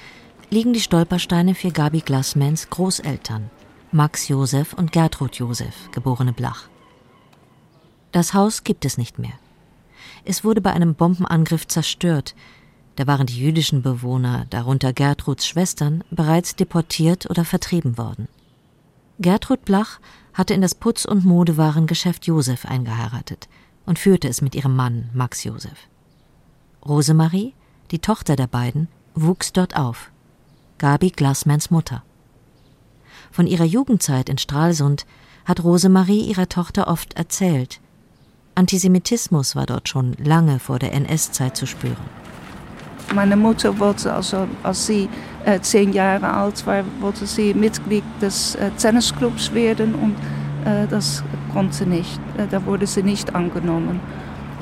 [0.50, 3.50] liegen die Stolpersteine für Gabi Glassmans Großeltern,
[3.92, 6.68] Max Josef und Gertrud Josef, geborene Blach.
[8.12, 9.34] Das Haus gibt es nicht mehr.
[10.24, 12.34] Es wurde bei einem Bombenangriff zerstört,
[12.96, 18.28] da waren die jüdischen Bewohner, darunter Gertruds Schwestern, bereits deportiert oder vertrieben worden.
[19.18, 20.00] Gertrud Blach
[20.34, 23.48] hatte in das Putz- und Modewarengeschäft Josef eingeheiratet
[23.86, 25.88] und führte es mit ihrem Mann Max Josef.
[26.84, 27.54] Rosemarie,
[27.90, 30.10] die Tochter der beiden, wuchs dort auf.
[30.78, 32.02] Gabi Glassmans Mutter.
[33.30, 35.06] Von ihrer Jugendzeit in Stralsund
[35.44, 37.80] hat Rosemarie ihrer Tochter oft erzählt.
[38.54, 42.25] Antisemitismus war dort schon lange vor der NS-Zeit zu spüren.
[43.14, 45.08] Meine Mutter wollte, also, als sie
[45.44, 50.14] äh, zehn Jahre alt war, wollte sie Mitglied des äh, Tennisclubs werden und
[50.68, 52.20] äh, das konnte nicht.
[52.50, 54.00] Da wurde sie nicht angenommen.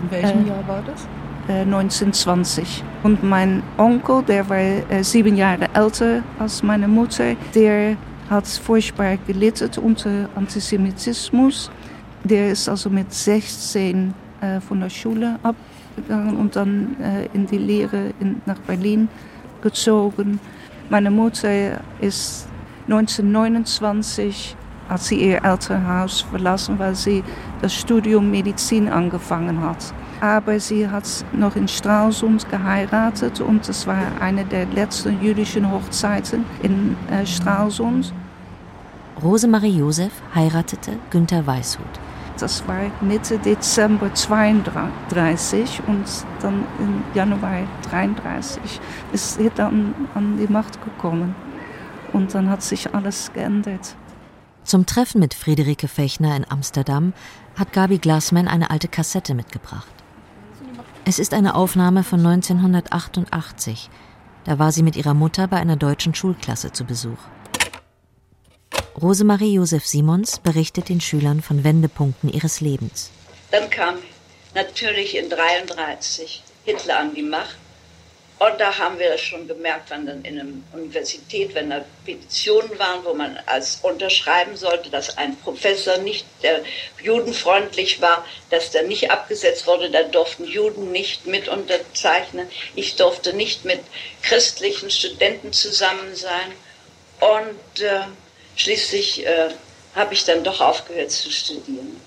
[0.02, 1.06] In welchem Jahr war das?
[1.48, 2.82] 1920.
[2.82, 7.96] Äh, und mein Onkel, der war sieben Jahre älter als meine Mutter, der
[8.28, 11.70] hat furchtbar gelitten unter Antisemitismus.
[12.22, 14.14] Der ist also mit 16
[14.66, 15.56] von der Schule ab
[15.94, 19.08] gegangen und dann äh, in die Lehre in, nach Berlin
[19.62, 20.40] gezogen.
[20.90, 22.46] Meine Mutter ist
[22.88, 24.56] 1929,
[24.88, 27.24] als sie ihr Elternhaus verlassen, weil sie
[27.62, 29.94] das Studium Medizin angefangen hat.
[30.20, 36.44] aber sie hat noch in Stralsund geheiratet und das war eine der letzten jüdischen Hochzeiten
[36.62, 38.12] in äh, Stralsund.
[39.22, 41.84] Rosemarie Josef heiratete Günter Weishut.
[42.38, 46.04] Das war Mitte Dezember 32 und
[46.40, 48.80] dann im Januar 33
[49.12, 51.36] ist sie dann an die Macht gekommen.
[52.12, 53.96] Und dann hat sich alles geändert.
[54.64, 57.12] Zum Treffen mit Friederike Fechner in Amsterdam
[57.56, 59.92] hat Gabi Glassman eine alte Kassette mitgebracht.
[61.04, 63.90] Es ist eine Aufnahme von 1988.
[64.44, 67.18] Da war sie mit ihrer Mutter bei einer deutschen Schulklasse zu Besuch.
[69.00, 73.10] Rosemarie Josef Simons berichtet den Schülern von Wendepunkten ihres Lebens.
[73.50, 73.98] Dann kam
[74.54, 77.56] natürlich in 1933 Hitler an die Macht
[78.38, 82.76] und da haben wir das schon gemerkt, wenn dann in einer Universität, wenn da Petitionen
[82.78, 86.60] waren, wo man als unterschreiben sollte, dass ein Professor nicht, der
[87.00, 92.48] judenfreundlich war, dass der nicht abgesetzt wurde, da durften Juden nicht mit unterzeichnen.
[92.74, 93.80] Ich durfte nicht mit
[94.22, 96.52] christlichen Studenten zusammen sein.
[97.20, 98.00] Und äh,
[98.56, 99.50] schließlich äh,
[99.94, 102.00] habe ich dann doch aufgehört zu studieren.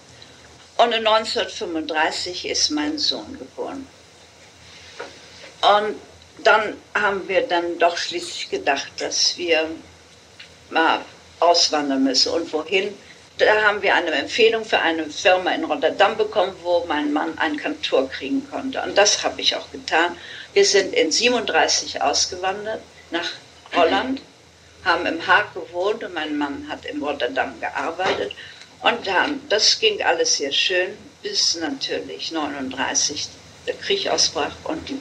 [0.78, 3.88] Und 1935 ist mein Sohn geboren.
[5.62, 5.96] Und
[6.44, 9.68] dann haben wir dann doch schließlich gedacht, dass wir
[10.70, 11.00] mal
[11.40, 12.32] auswandern müssen.
[12.32, 12.96] Und wohin?
[13.38, 17.58] Da haben wir eine Empfehlung für eine Firma in Rotterdam bekommen, wo mein Mann ein
[17.58, 18.82] Kantor kriegen konnte.
[18.82, 20.18] Und das habe ich auch getan.
[20.54, 22.82] Wir sind in 37 ausgewandert
[23.12, 23.30] nach
[23.76, 24.22] Holland,
[24.88, 28.32] haben im Haag gewohnt und mein Mann hat in Rotterdam gearbeitet.
[28.82, 33.28] Und dann, das ging alles sehr schön, bis natürlich 39
[33.67, 35.00] der Krieg ausbrach und die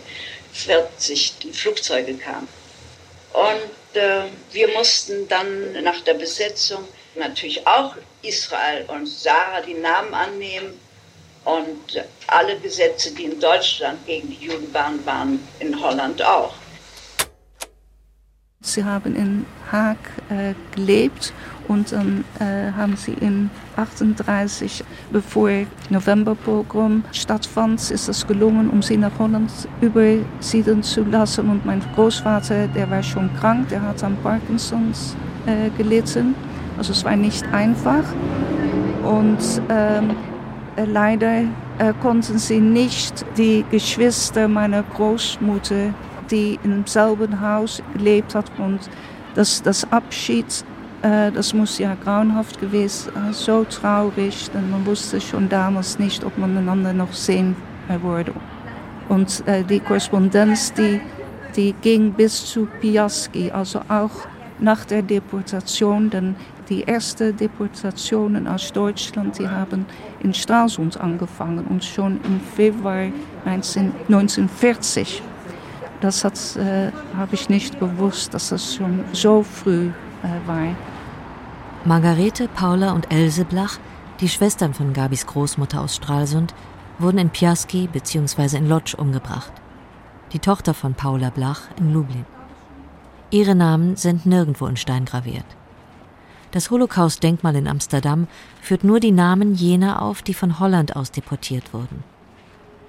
[0.52, 2.48] 40 die Flugzeuge kamen.
[3.32, 4.22] Und äh,
[4.52, 10.80] wir mussten dann nach der Besetzung natürlich auch Israel und Sarah die Namen annehmen.
[11.44, 16.54] Und alle Gesetze, die in Deutschland gegen die Juden waren, waren in Holland auch.
[18.62, 19.98] Sie haben in Haag
[20.28, 21.32] äh, gelebt
[21.68, 25.50] und dann äh, haben sie in 38, bevor
[25.90, 29.50] Novemberpogrom stattfand, ist es gelungen, um sie nach Holland
[29.80, 31.50] übersiedeln zu lassen.
[31.50, 36.34] Und mein Großvater, der war schon krank, der hat an Parkinsons äh, gelitten.
[36.78, 38.04] Also es war nicht einfach.
[39.02, 40.10] Und ähm,
[40.76, 41.42] äh, leider
[41.78, 45.94] äh, konnten sie nicht die Geschwister meiner Großmutter,
[46.30, 48.80] die im selben Haus gelebt hat und
[49.36, 50.64] das, das Abschied
[51.02, 56.24] äh, das muss ja grauenhaft gewesen, äh, so traurig, denn man wusste schon damals nicht,
[56.24, 57.54] ob man einander noch sehen
[58.02, 58.32] würde.
[59.08, 61.00] Und äh, die Korrespondenz, die,
[61.54, 64.26] die ging bis zu Piaski, also auch
[64.58, 66.34] nach der Deportation, denn
[66.68, 69.86] die ersten Deportationen aus Deutschland, die haben
[70.20, 73.06] in Stralsund angefangen und schon im Februar
[73.44, 75.22] 19, 1940.
[76.00, 76.24] Das
[76.56, 79.88] äh, habe ich nicht bewusst, dass das schon so früh
[80.22, 80.74] äh, war.
[81.84, 83.78] Margarete, Paula und Else Blach,
[84.20, 86.54] die Schwestern von Gabis Großmutter aus Stralsund,
[86.98, 88.56] wurden in Piaski bzw.
[88.56, 89.52] in Lodz umgebracht.
[90.32, 92.26] Die Tochter von Paula Blach in Lublin.
[93.30, 95.46] Ihre Namen sind nirgendwo in Stein graviert.
[96.52, 98.28] Das Holocaust-Denkmal in Amsterdam
[98.60, 102.04] führt nur die Namen jener auf, die von Holland aus deportiert wurden.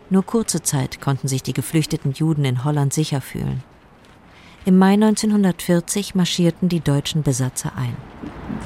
[0.09, 3.63] Nur kurze Zeit konnten sich die geflüchteten Juden in Holland sicher fühlen.
[4.65, 7.95] Im Mai 1940 marschierten die deutschen Besatzer ein.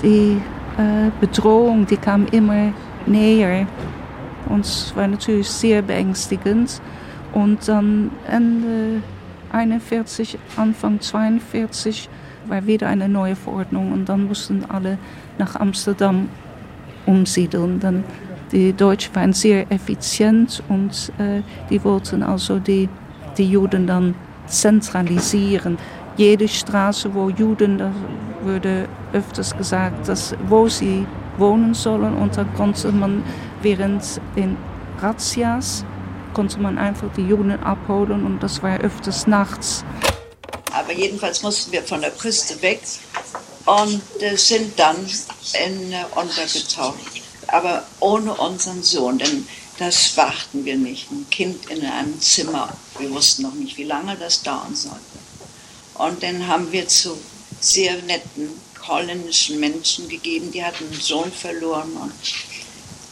[0.04, 0.41] Die
[0.77, 2.73] äh, Bedrohung, die kam immer
[3.06, 3.67] näher.
[4.49, 6.82] Und es war natürlich sehr beängstigend.
[7.34, 9.01] Und dann Ende
[9.51, 12.10] 41, Anfang 42
[12.47, 14.97] war wieder eine neue Verordnung und dann mussten alle
[15.38, 16.30] nach Amsterdam
[17.06, 17.80] umsiedeln.
[17.80, 18.04] Dann
[18.51, 22.89] die Deutschen waren sehr effizient und äh, die wollten also die,
[23.37, 24.15] die Juden dann
[24.47, 25.77] zentralisieren.
[26.17, 27.91] Jede Straße, wo Juden, da
[28.43, 31.05] wurde öfters gesagt, dass, wo sie
[31.37, 32.13] wohnen sollen.
[32.15, 33.23] Und dann konnte man
[33.61, 34.03] während
[34.35, 34.57] den
[34.99, 35.85] Razzias
[36.33, 39.83] konnte man einfach die Juden abholen und das war öfters nachts.
[40.71, 42.81] Aber jedenfalls mussten wir von der Küste weg
[43.65, 47.20] und äh, sind dann in, äh, untergetaucht.
[47.51, 51.11] Aber ohne unseren Sohn, denn das warten wir nicht.
[51.11, 52.69] Ein Kind in einem Zimmer.
[52.97, 54.99] Wir wussten noch nicht, wie lange das dauern sollte.
[55.95, 57.17] Und dann haben wir zu
[57.59, 58.49] sehr netten
[58.87, 62.13] holländischen Menschen gegeben, die hatten einen Sohn verloren und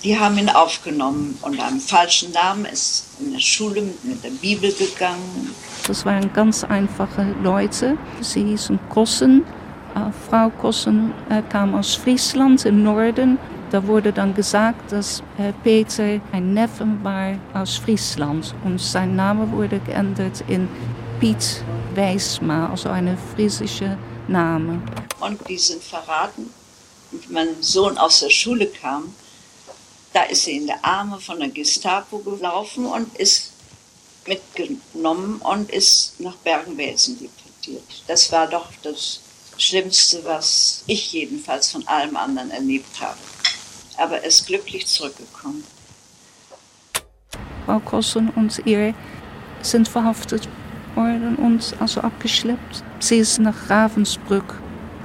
[0.03, 4.71] die haben ihn aufgenommen unter einem falschen Namen, ist in der Schule mit der Bibel
[4.71, 5.53] gegangen.
[5.85, 7.97] Das waren ganz einfache Leute.
[8.21, 9.43] Sie hießen Kossen.
[9.95, 13.37] Äh, Frau Kossen äh, kam aus Friesland im Norden
[13.71, 15.21] da wurde dann gesagt, dass
[15.63, 20.67] Peter ein Neffe war aus Friesland und sein Name wurde geändert in
[21.19, 24.81] Piet Wijsma, also eine friesische Name.
[25.19, 26.49] Und die sind verraten.
[27.11, 29.13] Und mein Sohn aus der Schule kam,
[30.13, 33.51] da ist sie in der Arme von der Gestapo gelaufen und ist
[34.27, 38.03] mitgenommen und ist nach Bergen-Belsen deportiert.
[38.07, 39.21] Das war doch das
[39.57, 43.17] Schlimmste, was ich jedenfalls von allem anderen erlebt habe.
[43.99, 45.63] Aber er ist glücklich zurückgekommen.
[47.65, 48.93] Frau Kossen und ihr
[49.61, 50.47] sind verhaftet
[50.95, 52.83] worden und also abgeschleppt.
[52.99, 54.59] Sie ist nach Ravensbrück,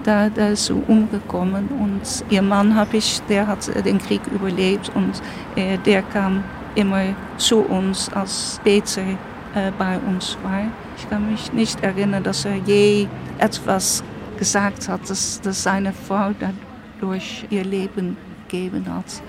[0.04, 4.90] da, da ist sie umgekommen und ihr Mann habe ich, der hat den Krieg überlebt
[4.94, 5.20] und
[5.56, 10.66] äh, der kam immer zu uns, als Peter äh, bei uns war.
[10.96, 14.02] Ich kann mich nicht erinnern, dass er je etwas
[14.38, 18.16] gesagt hat, dass, dass seine Frau dadurch ihr Leben
[18.54, 19.22] gegeben hat.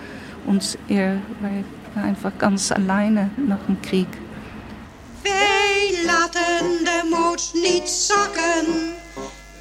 [0.45, 1.17] Und er
[1.93, 4.07] war einfach ganz alleine nach dem Krieg.
[5.23, 8.93] Wij laten de moed niet zakken.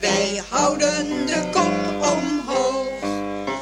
[0.00, 2.86] Wij houden de kop omhoog.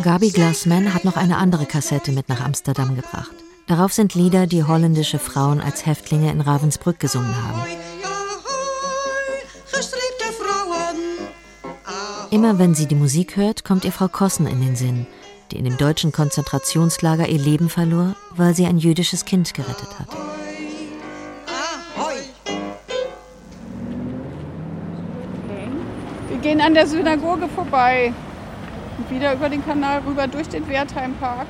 [0.03, 3.35] Gabi Glassman hat noch eine andere Kassette mit nach Amsterdam gebracht.
[3.67, 7.63] Darauf sind Lieder, die holländische Frauen als Häftlinge in Ravensbrück gesungen haben.
[12.31, 15.07] Immer wenn sie die Musik hört, kommt ihr Frau Kossen in den Sinn,
[15.53, 20.09] die in dem deutschen Konzentrationslager ihr Leben verlor, weil sie ein jüdisches Kind gerettet hat.
[26.29, 28.13] Wir gehen an der Synagoge vorbei
[28.99, 31.47] und wieder über den Kanal rüber durch den Wertheimpark.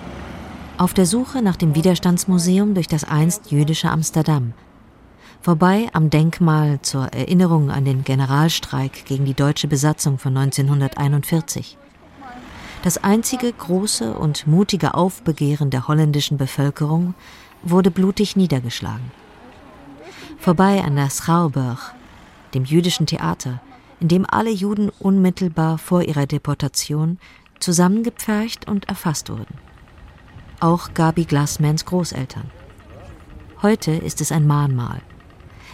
[0.76, 4.52] Auf der Suche nach dem Widerstandsmuseum durch das einst jüdische Amsterdam–
[5.42, 11.76] vorbei am Denkmal zur Erinnerung an den Generalstreik gegen die deutsche Besatzung von 1941.
[12.82, 17.14] Das einzige große und mutige Aufbegehren der holländischen Bevölkerung
[17.62, 19.12] wurde blutig niedergeschlagen.
[20.38, 21.94] Vorbei an der Schouwburg,
[22.54, 23.60] dem jüdischen Theater,
[24.00, 27.20] in dem alle Juden unmittelbar vor ihrer Deportation
[27.60, 29.58] zusammengepfercht und erfasst wurden.
[30.58, 32.50] Auch Gabi Glassmans Großeltern.
[33.62, 35.00] Heute ist es ein Mahnmal.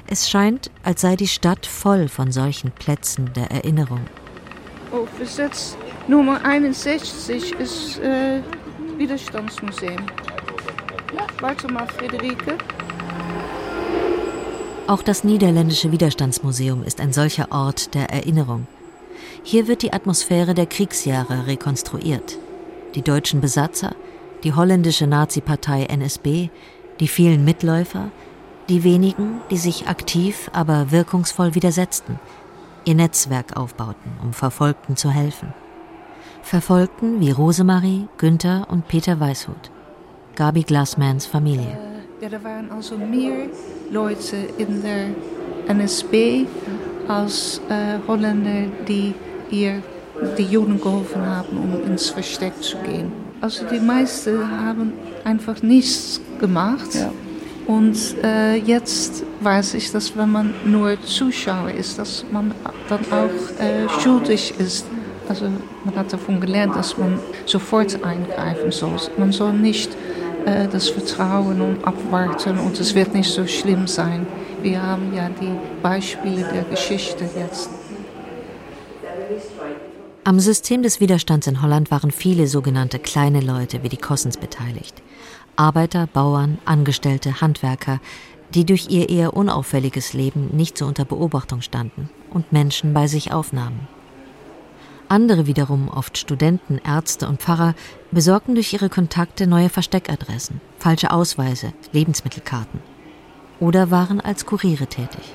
[0.07, 4.01] Es scheint, als sei die Stadt voll von solchen Plätzen der Erinnerung.
[4.92, 5.75] Oh, Besitz
[6.09, 8.40] Nummer 61 ist äh,
[8.97, 10.07] Widerstandsmuseum.
[11.38, 12.57] Warte mal, Friederike.
[14.87, 18.66] Auch das niederländische Widerstandsmuseum ist ein solcher Ort der Erinnerung.
[19.42, 22.38] Hier wird die Atmosphäre der Kriegsjahre rekonstruiert.
[22.94, 23.94] Die deutschen Besatzer,
[24.44, 26.49] die holländische Nazi-Partei NSB,
[27.01, 28.11] die vielen Mitläufer,
[28.71, 32.18] die wenigen, die sich aktiv, aber wirkungsvoll widersetzten,
[32.87, 35.53] ihr Netzwerk aufbauten, um Verfolgten zu helfen.
[36.49, 39.71] Verfolgten wie Rosemarie, Günther und Peter Weishut,
[40.35, 41.77] Gabi Glassmans Familie.
[42.21, 43.49] Äh, ja, da waren also mehr
[43.91, 45.09] Leute in der
[45.69, 46.47] NSB
[47.07, 49.13] als äh, Holländer, die
[49.51, 49.83] ihr
[50.39, 53.13] die Juden geholfen haben, um ins Versteck zu gehen.
[53.43, 56.95] Also die meisten haben einfach nichts gemacht.
[56.95, 57.13] Ja.
[57.67, 62.55] Und äh, jetzt weiß ich, dass wenn man nur Zuschauer ist, dass man
[62.89, 64.87] dann auch äh, schuldig ist.
[65.29, 65.51] Also
[65.85, 68.97] man hat davon gelernt, dass man sofort eingreifen soll.
[69.19, 69.91] Man soll nicht
[70.47, 74.27] äh, das Vertrauen und abwarten und es wird nicht so schlimm sein.
[74.62, 77.71] Wir haben ja die Beispiele der Geschichte jetzt.
[80.25, 85.03] Am System des Widerstands in Holland waren viele sogenannte kleine Leute wie die Kossens beteiligt.
[85.57, 88.01] Arbeiter, Bauern, Angestellte, Handwerker,
[88.55, 93.33] die durch ihr eher unauffälliges Leben nicht so unter Beobachtung standen und Menschen bei sich
[93.33, 93.88] aufnahmen.
[95.09, 97.75] Andere wiederum, oft Studenten, Ärzte und Pfarrer,
[98.11, 102.81] besorgten durch ihre Kontakte neue Versteckadressen, falsche Ausweise, Lebensmittelkarten
[103.61, 105.35] oder waren als Kuriere tätig.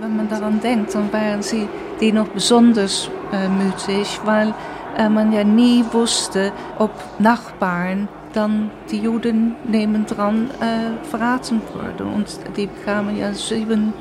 [0.00, 1.68] Wenn man daran denkt, dann waren sie
[2.00, 4.54] die noch besonders äh, mutig, weil
[4.98, 12.12] äh, man ja nie wusste, ob Nachbarn dann die Juden nebendran äh, verraten wurden.
[12.12, 12.26] Und
[12.56, 13.92] die bekamen ja 7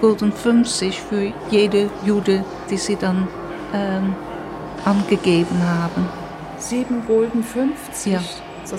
[0.00, 3.28] Gulden 50 für jede Jude, die sie dann
[3.74, 4.14] ähm,
[4.84, 6.08] angegeben haben.
[6.58, 8.12] 7 Gulden 50?
[8.12, 8.20] Ja.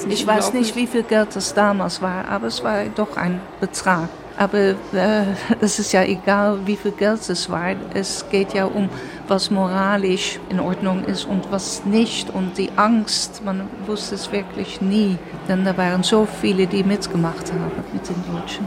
[0.08, 4.10] Ich weiß nicht, wie viel Geld das damals war, aber es war doch ein Betrag.
[4.38, 4.76] Aber äh,
[5.62, 7.76] es ist ja egal, wie viel Geld es war.
[7.93, 8.89] Es geht ja um,
[9.28, 12.30] was moralisch in Ordnung ist und was nicht.
[12.30, 15.18] Und die Angst, man wusste es wirklich nie.
[15.47, 18.66] Denn da waren so viele, die mitgemacht haben mit den Deutschen.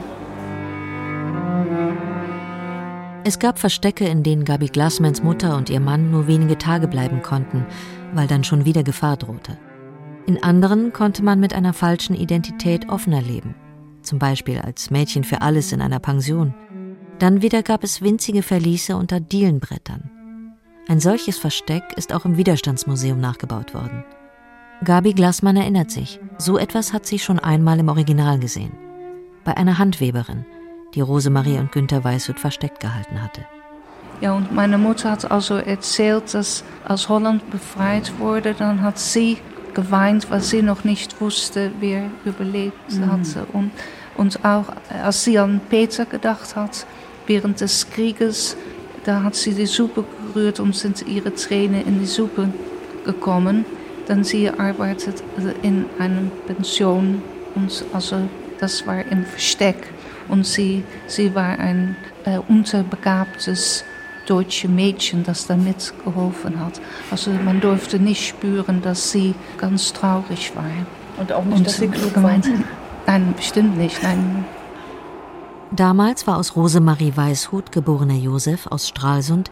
[3.28, 7.22] Es gab Verstecke, in denen Gabi Glassmans Mutter und ihr Mann nur wenige Tage bleiben
[7.22, 7.66] konnten,
[8.14, 9.58] weil dann schon wieder Gefahr drohte.
[10.26, 13.56] In anderen konnte man mit einer falschen Identität offener leben,
[14.02, 16.54] zum Beispiel als Mädchen für alles in einer Pension.
[17.18, 20.08] Dann wieder gab es winzige Verliese unter Dielenbrettern.
[20.86, 24.04] Ein solches Versteck ist auch im Widerstandsmuseum nachgebaut worden.
[24.84, 28.70] Gabi Glassmann erinnert sich, so etwas hat sie schon einmal im Original gesehen.
[29.42, 30.46] Bei einer Handweberin,
[30.96, 33.42] die Rosemarie und Günther Weißhut versteckt gehalten hatte.
[34.20, 39.36] Ja, und meine Mutter hat also erzählt, dass als Holland befreit wurde, dann hat sie
[39.74, 43.12] geweint, weil sie noch nicht wusste, wer überlebt mhm.
[43.12, 43.46] hatte.
[43.52, 43.70] Und,
[44.16, 46.86] und auch als sie an Peter gedacht hat,
[47.26, 48.56] während des Krieges,
[49.04, 52.48] da hat sie die Suppe gerührt und sind ihre Tränen in die Suppe
[53.04, 53.66] gekommen.
[54.08, 55.22] Denn sie arbeitet
[55.62, 57.22] in einem Pension
[57.54, 58.16] und also
[58.60, 59.76] das war im Versteck.
[60.28, 63.84] Und sie, sie war ein äh, unterbegabtes
[64.26, 66.80] deutsche Mädchen, das da mitgeholfen hat.
[67.10, 70.64] Also man durfte nicht spüren, dass sie ganz traurig war.
[71.18, 72.48] Und auch nicht, Und dass sie klug gemeint.
[73.06, 74.02] Nein, bestimmt nicht.
[74.02, 74.44] Nein.
[75.70, 79.50] Damals war aus Rosemarie Weishut, geborener Josef aus Stralsund,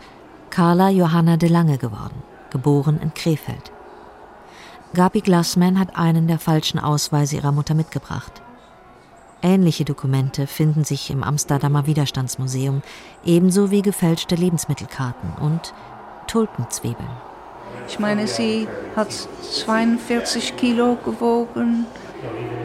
[0.50, 3.72] Carla Johanna de Lange geworden, geboren in Krefeld.
[4.94, 8.43] Gabi Glassman hat einen der falschen Ausweise ihrer Mutter mitgebracht.
[9.45, 12.80] Ähnliche Dokumente finden sich im Amsterdamer Widerstandsmuseum,
[13.26, 15.74] ebenso wie gefälschte Lebensmittelkarten und
[16.28, 17.11] Tulpenzwiebeln.
[17.86, 18.66] Ich meine, sie
[18.97, 21.84] hat 42 Kilo gewogen,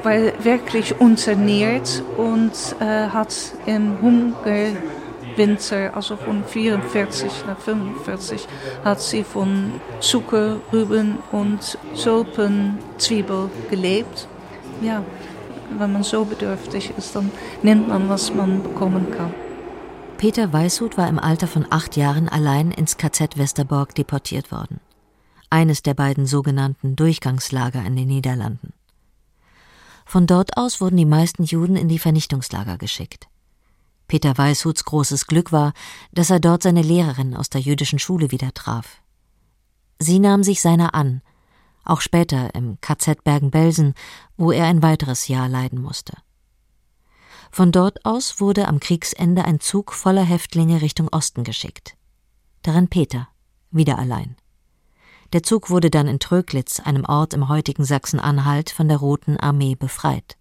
[0.04, 0.16] war
[0.46, 8.48] wirklich unternährt und äh, hat im Hungerwinter, also von 44 nach 45,
[8.86, 14.30] hat sie von Zucker, Rüben und Tulpenzwiebel gelebt.
[14.82, 15.04] Ja,
[15.78, 17.32] wenn man so bedürftig ist, dann
[17.64, 19.34] nimmt man, was man bekommen kann.
[20.18, 24.80] Peter Weißhut war im Alter von acht Jahren allein ins KZ Westerbork deportiert worden.
[25.50, 28.74] Eines der beiden sogenannten Durchgangslager in den Niederlanden.
[30.06, 33.28] Von dort aus wurden die meisten Juden in die Vernichtungslager geschickt.
[34.08, 35.74] Peter Weißhuts großes Glück war,
[36.12, 39.02] dass er dort seine Lehrerin aus der jüdischen Schule wieder traf.
[40.00, 41.22] Sie nahm sich seiner an
[41.84, 43.94] auch später im KZ Bergen-Belsen,
[44.38, 46.14] wo er ein weiteres Jahr leiden musste.
[47.52, 51.96] Von dort aus wurde am Kriegsende ein Zug voller Häftlinge Richtung Osten geschickt.
[52.62, 53.28] Darin Peter,
[53.72, 54.36] wieder allein.
[55.34, 59.76] Der Zug wurde dann in Tröglitz, einem Ort im heutigen Sachsen-Anhalt, von der Roten Armee
[59.76, 60.38] befreit.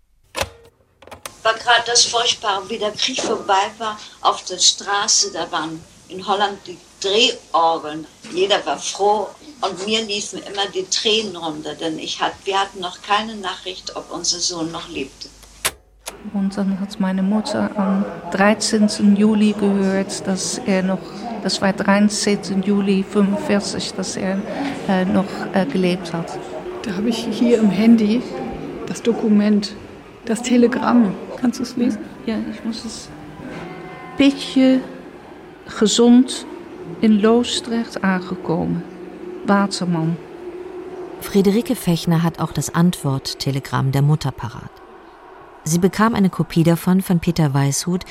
[1.43, 6.27] War gerade das Furchtbare, wie der Krieg vorbei war, auf der Straße, da waren in
[6.27, 8.07] Holland die Drehorgeln.
[8.33, 9.29] Jeder war froh
[9.61, 13.97] und mir liefen immer die Tränen runter, denn ich hat, wir hatten noch keine Nachricht,
[13.97, 15.29] ob unser Sohn noch lebte.
[16.33, 19.17] Und dann hat meine Mutter am 13.
[19.17, 20.99] Juli gehört, dass er noch,
[21.43, 22.63] das war 13.
[22.63, 24.39] Juli 45, dass er
[24.89, 26.39] äh, noch äh, gelebt hat.
[26.83, 28.23] Da habe ich hier im Handy
[28.87, 29.75] das Dokument,
[30.25, 31.15] das Telegramm.
[31.41, 32.01] Kannst du es lesen?
[32.27, 33.09] Ja, ich muss es.
[34.17, 34.81] Beetje
[35.79, 36.47] gezond
[37.01, 38.83] in Loosdrecht aangekomen.
[39.49, 40.17] Watermann.
[41.21, 44.71] Friederike Fechner hat auch das Antwort-Telegramm der Mutter parat.
[45.65, 48.05] Sie bekam eine Kopie davon von Peter Weishut,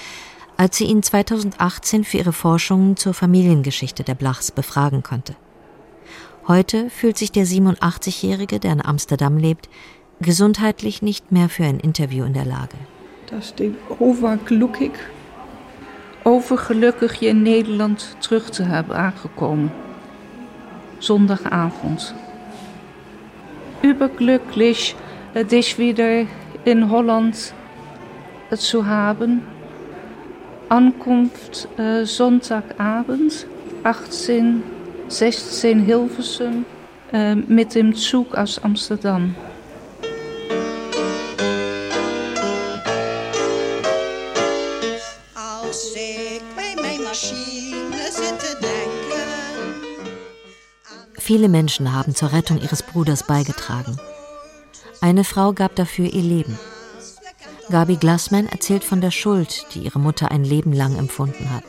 [0.58, 5.36] als sie ihn 2018 für ihre Forschungen zur Familiengeschichte der Blachs befragen konnte.
[6.48, 9.70] Heute fühlt sich der 87-Jährige, der in Amsterdam lebt,
[10.20, 12.78] gesundheitlich nicht mehr für ein Interview in der Lage.
[13.30, 14.92] Da steht overgelukkig.
[16.24, 19.72] Overgelukkig je in Nederland terug te hebben aangekomen
[21.00, 22.14] zondagavond.
[23.82, 24.96] Überglücklich,
[25.52, 26.26] dich wieder
[26.66, 27.54] in Holland
[28.56, 29.42] zu haben.
[30.70, 33.48] Ankunft äh, Sonntagabend,
[33.84, 34.64] 18,
[35.08, 36.66] 16 Hilversum,
[37.14, 39.34] äh, mit dem Zug aus Amsterdam.
[51.28, 53.98] Viele Menschen haben zur Rettung ihres Bruders beigetragen.
[55.02, 56.58] Eine Frau gab dafür ihr Leben.
[57.70, 61.66] Gabi Glassman erzählt von der Schuld, die ihre Mutter ein Leben lang empfunden hat.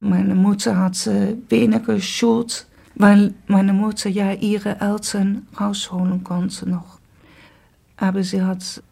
[0.00, 6.98] Meine Mutter hatte weniger Schuld, weil meine Mutter ja ihre Eltern rausholen konnte noch.
[7.98, 8.82] Aber sie hat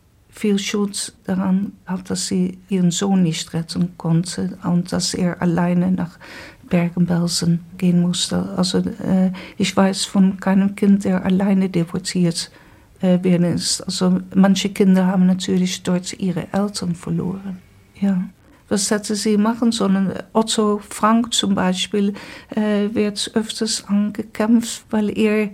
[0.41, 5.93] viel Schuld daran hat, dass sie ihren Sohn nicht retten konnte und dass er alleine
[5.93, 6.18] nach
[6.70, 8.49] Bergen-Belsen gehen musste.
[8.57, 12.51] Also äh, ich weiß von keinem Kind, der alleine deportiert
[13.03, 13.82] äh, ist.
[13.82, 17.59] Also manche Kinder haben natürlich dort ihre Eltern verloren.
[18.01, 18.24] Ja.
[18.70, 20.14] was hätte sie machen sollen.
[20.32, 22.14] Otto Frank zum Beispiel
[22.57, 25.51] äh, wird öfters angekämpft, weil er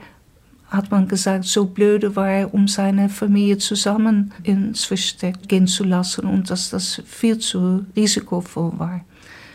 [0.69, 6.27] hat man gesagt, so blöde war, um seine Familie zusammen ins Versteck gehen zu lassen
[6.27, 9.05] und dass das viel zu risikovoll war.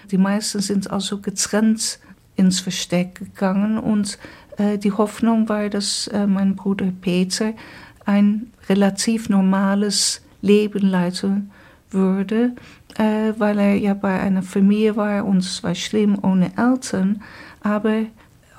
[0.09, 1.99] Die meisten sind also getrennt
[2.35, 4.17] ins Versteck gegangen und
[4.57, 7.53] äh, die Hoffnung war, dass äh, mein Bruder Peter
[8.05, 11.51] ein relativ normales Leben leiten
[11.91, 12.53] würde,
[12.97, 17.21] äh, weil er ja bei einer Familie war und es war schlimm ohne Eltern,
[17.61, 18.05] aber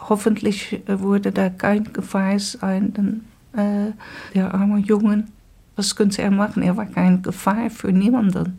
[0.08, 3.24] hoffentlich äh, wurde da kein Gefahr sein, denn
[3.54, 3.92] äh,
[4.34, 5.24] der arme Junge,
[5.76, 6.62] was könnte er machen?
[6.62, 8.58] Er war keine Gefahr für niemanden.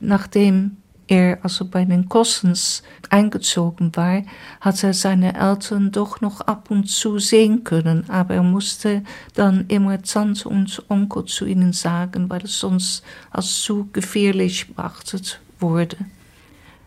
[0.00, 0.76] Nachdem
[1.08, 4.22] er also bei den Kostens eingezogen war,
[4.60, 9.02] hat er seine Eltern doch noch ab und zu sehen können, aber er musste
[9.34, 15.40] dann immer Tante und Onkel zu ihnen sagen, weil es sonst als zu gefährlich beachtet
[15.60, 15.96] wurde.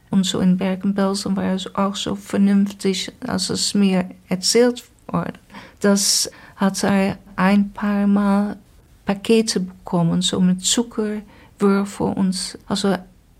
[0.09, 5.33] Und so in Bergen-Belsen war es auch so vernünftig, als es mir erzählt wurde.
[5.79, 8.57] Das hat er ein paar Mal
[9.05, 12.95] Pakete bekommen, so mit Zuckerwürfel und also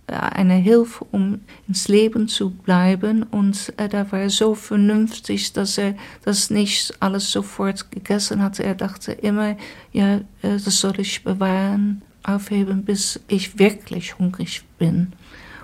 [0.08, 3.24] eine Hilfe, um ins Leben zu bleiben.
[3.24, 8.60] Und äh, da war er so vernünftig, dass er das nicht alles sofort gegessen hat.
[8.60, 9.56] Er dachte immer,
[9.92, 15.14] ja, das soll ich bewahren, aufheben, bis ich wirklich hungrig bin.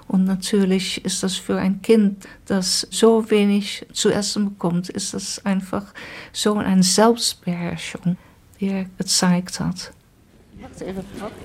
[0.08, 5.44] Und natürlich ist das für ein Kind, das so wenig zu essen bekommt, ist das
[5.46, 5.94] einfach
[6.32, 8.18] so eine Selbstbeherrschung,
[8.60, 9.92] die er gezeigt hat.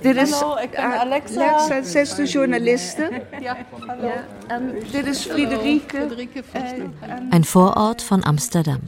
[0.01, 1.41] Dit is hallo, ik ben Alexa.
[1.41, 3.21] Alexa, zesde journaliste.
[3.41, 3.57] ja,
[3.87, 4.07] hallo.
[4.07, 6.07] Ja, en dit is Friederike.
[7.29, 8.79] Ein Vorort von Amsterdam.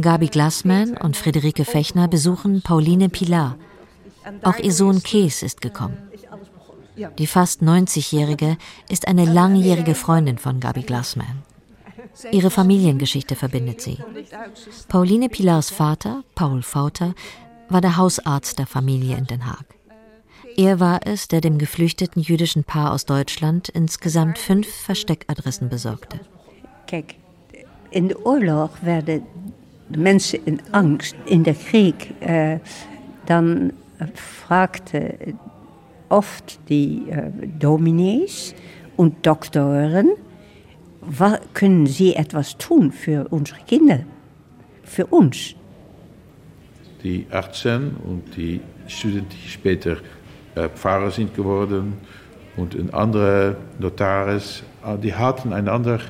[0.00, 3.56] Gabi Glassman und Friederike Fechner besuchen Pauline Pilar.
[4.42, 6.07] Auch ihr Sohn Kees ist gekommen.
[7.18, 8.56] Die fast 90-Jährige
[8.88, 11.42] ist eine langjährige Freundin von Gabi Glassman.
[12.32, 13.98] Ihre Familiengeschichte verbindet sie.
[14.88, 17.14] Pauline Pilars Vater, Paul Fauter,
[17.68, 19.64] war der Hausarzt der Familie in Den Haag.
[20.56, 26.18] Er war es, der dem geflüchteten jüdischen Paar aus Deutschland insgesamt fünf Versteckadressen besorgte.
[26.86, 27.14] Kijk,
[27.90, 29.22] in de oorlog werden
[29.88, 31.14] mensen in angst.
[31.26, 32.58] In der Krieg, äh,
[33.26, 33.72] dann
[34.14, 35.36] fragte
[36.08, 38.54] oft die äh, Dominees
[38.96, 40.10] und Doktoren,
[41.54, 44.00] können sie etwas tun für unsere Kinder,
[44.84, 45.54] für uns?
[47.02, 49.96] die 18 und die Studenten, die später
[50.54, 51.94] äh, Pfarrer sind geworden
[52.56, 56.00] und ein anderer Notaris, äh, die hatten einander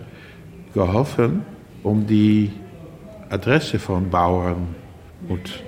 [0.74, 1.42] geholfen,
[1.82, 2.51] um die
[3.30, 4.74] Adresse von Bauern
[5.28, 5.62] und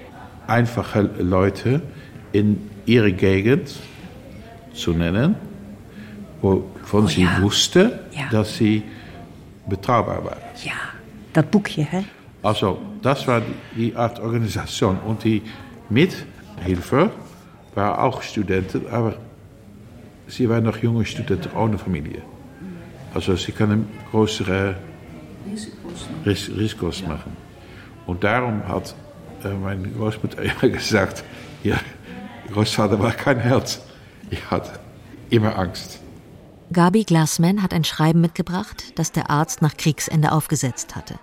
[0.47, 1.83] einfache Leute
[2.33, 3.75] in ihre Gegend
[4.73, 5.35] zu nennen,
[6.41, 7.41] wovon oh, sie ja.
[7.41, 8.29] wusste, ja.
[8.31, 8.83] dass sie
[9.69, 10.39] betraubar waren.
[10.65, 10.73] Ja,
[11.33, 12.05] das Buchje, hè?
[12.43, 13.43] Also, das war
[13.77, 14.99] die Art Organisation.
[15.01, 15.43] Und die
[15.89, 17.11] Mithilfe
[17.75, 19.15] waren auch Studenten, aber
[20.27, 22.23] sie waren noch junge Studenten ohne Familie.
[23.15, 24.75] Also, sie können größere
[25.47, 26.09] Risiko's,
[26.57, 27.37] Risiko's machen.
[28.07, 28.95] Und darum hat
[29.45, 31.25] äh, meine Großmutter immer gesagt:
[31.63, 31.77] Ja,
[32.53, 33.81] Großvater war kein Held.
[34.31, 34.79] Ich hatte
[35.29, 36.01] immer Angst.
[36.73, 41.19] Gabi Glassman hat ein Schreiben mitgebracht, das der Arzt nach Kriegsende aufgesetzt hatte.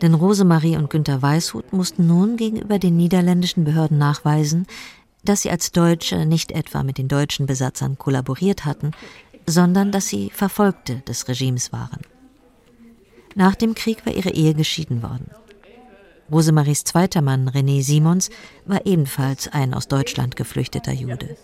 [0.00, 4.66] Denn Rosemarie und Günter Weishut mussten nun gegenüber den niederländischen Behörden nachweisen,
[5.22, 8.92] dass sie als Deutsche nicht etwa mit den deutschen Besatzern kollaboriert hatten,
[9.46, 12.00] sondern dass sie Verfolgte des Regimes waren.
[13.34, 15.30] Nach dem Krieg war ihre Ehe geschieden worden.
[16.30, 18.30] Rosemaries zweiter Mann, René Simons,
[18.64, 21.36] war ebenfalls ein aus Deutschland geflüchteter Jude.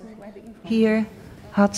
[0.70, 1.04] Hier
[1.52, 1.76] hat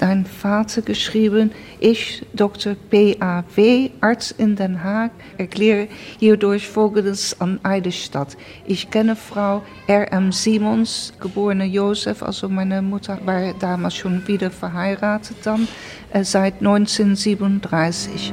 [0.00, 2.74] dein Vater geschrieben, ich, Dr.
[2.74, 5.86] P.A.W., Arzt in Den Haag, erkläre
[6.18, 8.36] hierdurch Folgendes an Eidesstadt.
[8.66, 10.32] Ich kenne Frau R.M.
[10.32, 15.68] Simons, geborene Josef, also meine Mutter war damals schon wieder verheiratet dann,
[16.12, 18.32] äh, seit 1937.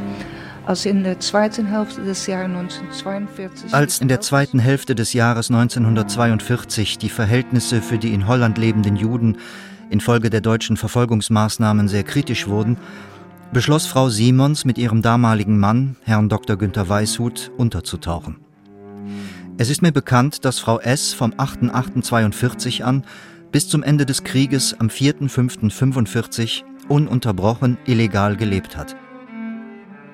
[0.65, 3.73] Als in der zweiten Hälfte des Jahres 1942.
[3.73, 8.95] Als in der zweiten Hälfte des Jahres 1942 die Verhältnisse für die in Holland lebenden
[8.95, 9.37] Juden
[9.89, 12.77] infolge der deutschen Verfolgungsmaßnahmen sehr kritisch wurden,
[13.51, 16.55] beschloss Frau Simons mit ihrem damaligen Mann, Herrn Dr.
[16.55, 18.37] Günther Weishut, unterzutauchen.
[19.57, 21.13] Es ist mir bekannt, dass Frau S.
[21.13, 23.03] vom 8.8.42 an
[23.51, 28.95] bis zum Ende des Krieges am 4.5.45 ununterbrochen illegal gelebt hat.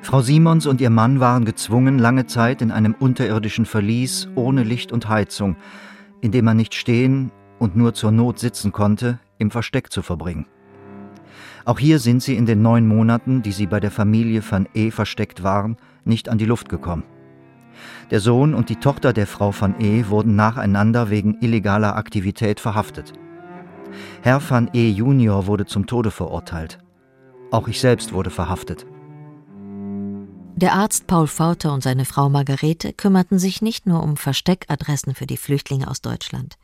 [0.05, 4.91] Frau Simons und ihr Mann waren gezwungen, lange Zeit in einem unterirdischen Verlies ohne Licht
[4.91, 5.55] und Heizung,
[6.21, 10.45] in dem man nicht stehen und nur zur Not sitzen konnte, im Versteck zu verbringen.
[11.65, 14.91] Auch hier sind sie in den neun Monaten, die sie bei der Familie van E
[14.91, 17.03] versteckt waren, nicht an die Luft gekommen.
[18.11, 23.13] Der Sohn und die Tochter der Frau van E wurden nacheinander wegen illegaler Aktivität verhaftet.
[24.21, 26.77] Herr van E Junior wurde zum Tode verurteilt.
[27.49, 28.85] Auch ich selbst wurde verhaftet.
[30.57, 35.27] Der Arzt Paul Fauter und seine Frau Margarete kümmerten sich nicht nur um Versteckadressen für
[35.27, 36.55] die Flüchtlinge aus Deutschland.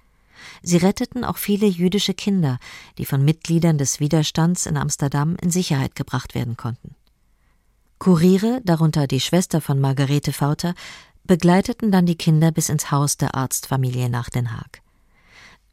[0.63, 2.57] Sie retteten auch viele jüdische Kinder,
[2.97, 6.95] die von Mitgliedern des Widerstands in Amsterdam in Sicherheit gebracht werden konnten.
[7.99, 10.73] Kuriere, darunter die Schwester von Margarete Fauter,
[11.25, 14.81] begleiteten dann die Kinder bis ins Haus der Arztfamilie nach Den Haag.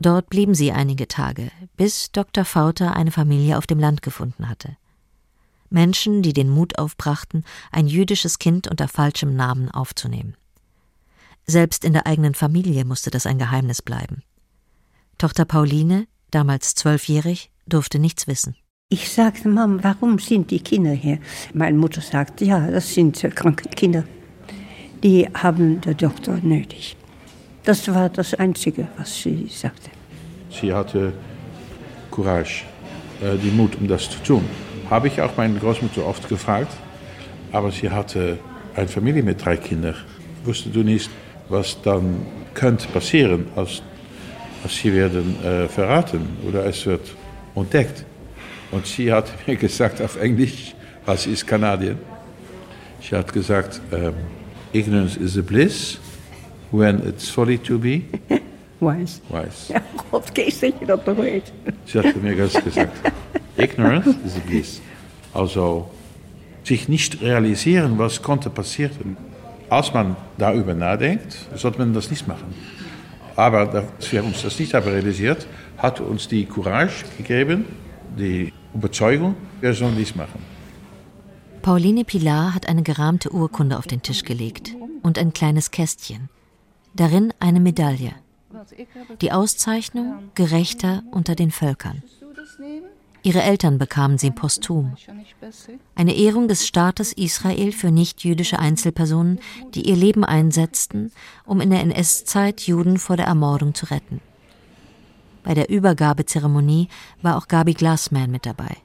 [0.01, 2.45] Dort blieben sie einige Tage, bis Dr.
[2.45, 4.77] Fauter eine Familie auf dem Land gefunden hatte.
[5.71, 10.37] Menschen, die den Mut aufbrachten, ein jüdisches Kind unter falschem Namen aufzunehmen.
[11.47, 14.23] Selbst in der eigenen Familie musste das ein Geheimnis bleiben.
[15.17, 18.55] Tochter Pauline, damals zwölfjährig, durfte nichts wissen.
[18.91, 21.19] Ich sagte, Mom, warum sind die Kinder hier?
[21.53, 24.05] Meine Mutter sagte, ja, das sind kranke Kinder.
[25.03, 26.97] Die haben der Doktor nötig.
[27.65, 29.91] Das war das Einzige, was sie sagte.
[30.51, 31.13] Sie hatte
[32.11, 32.65] Courage,
[33.21, 34.45] äh, die Mut, um das zu tun.
[34.91, 36.73] Habe ich auch meine Großmutter oft gefragt.
[37.53, 38.39] Aber sie hatte
[38.75, 39.97] eine Familie mit drei Kindern.
[40.45, 41.11] Wusste du nicht,
[41.49, 43.83] was dann könnte passieren, als,
[44.63, 47.15] als sie werden äh, verraten oder es wird
[47.55, 48.05] entdeckt.
[48.71, 50.75] Und sie hat mir gesagt auf Englisch,
[51.07, 51.99] was ist Kanadien?
[53.01, 54.15] Sie hat gesagt, ähm,
[54.73, 55.99] ignorance is a bliss
[56.71, 58.03] when it's folly to be
[58.81, 59.21] wise.
[59.29, 59.73] Wise.
[59.73, 59.81] Ja,
[60.11, 61.53] God, Kees, dat je dat nog weet.
[61.85, 63.13] Sie hat mir das gesagt.
[63.59, 64.81] Ignorance is a bliss.
[65.35, 65.91] Also
[66.65, 69.17] sich nicht realisieren, was konnte passieren.
[69.69, 72.55] Als man darüber nachdenkt, sollte man das nicht machen.
[73.37, 75.47] Aber dass wir uns das nicht haben realisiert,
[75.77, 77.67] hat uns die Courage gegeben,
[78.19, 80.43] die Überzeugung, wir sollen dies machen.
[81.63, 86.29] Pauline Pilar hat eine gerahmte Urkunde auf den Tisch gelegt und ein kleines Kästchen.
[86.95, 88.13] Darin eine Medaille.
[89.21, 92.03] Die Auszeichnung Gerechter unter den Völkern.
[93.29, 94.97] Ihre Eltern bekamen sie posthum.
[95.95, 99.39] Eine Ehrung des Staates Israel für nichtjüdische Einzelpersonen,
[99.75, 101.13] die ihr Leben einsetzten,
[101.45, 104.23] um in der NS-Zeit Juden vor der Ermordung zu retten.
[105.45, 106.89] Bei der Übergabezeremonie
[107.21, 108.79] war auch Gabi Glassman mit dabei.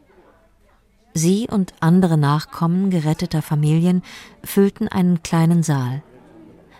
[1.13, 4.03] Sie und andere Nachkommen geretteter Familien
[4.43, 6.03] füllten einen kleinen Saal.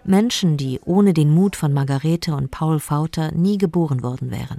[0.04, 4.58] Menschen, die ohne den Mut von Margarete und Paul Fauter nie geboren worden wären.